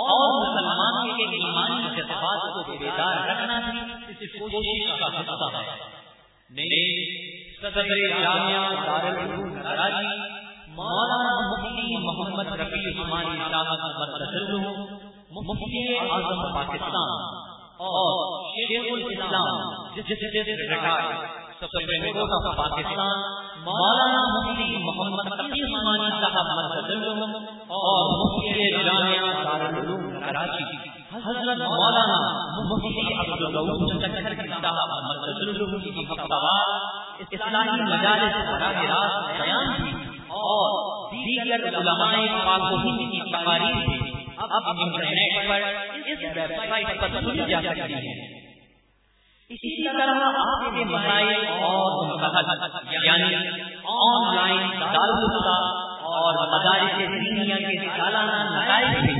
[0.03, 5.97] اور مسلمانوں کے ایمانی جذبات کو بیدار رکھنا بھی اس کوشش کا حصہ ہے۔
[7.61, 7.83] صدر
[8.23, 10.46] جامعہ دارالعلوم کراچی
[10.77, 13.85] مولانا مفتی محمد رفیع عثمانی صاحب
[15.37, 17.13] مفتی اعظم پاکستان
[17.87, 18.11] اور
[18.49, 19.61] شیخ الاسلام
[22.57, 23.23] پاکستان،
[23.65, 26.91] مولانا مفتی محمد رفیع عثمانی صاحب مرکز
[27.69, 30.65] اور مفتی جامعہ دارالعلوم کراچی،
[31.15, 32.19] حضرت مولانا
[32.59, 33.95] مفتی عبدالغفور
[34.63, 35.37] صاحب مرکز
[35.85, 36.69] کی ہفتہ وار
[37.21, 40.06] اسلامی مجالس براہ راست بیان کی۔
[40.47, 40.71] اور
[41.13, 42.15] دیگر علماء
[42.47, 43.77] پاک ہند کی تقاریر
[44.39, 45.63] اب انٹرنیٹ پر
[46.13, 48.15] اس ویب سائٹ پر سنی جا سکتی ہے
[49.51, 51.91] اسی طرح آپ کے مسائل اور
[52.93, 53.35] یعنی
[53.97, 55.57] آن لائن دارالفتا
[56.15, 59.15] اور مدارس دینیا کے سالانہ نتائج سے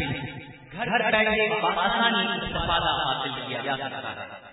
[0.73, 1.47] گھر بیٹھے
[1.85, 4.46] آسانی استفادہ حاصل کیا جا سکتا ہے۔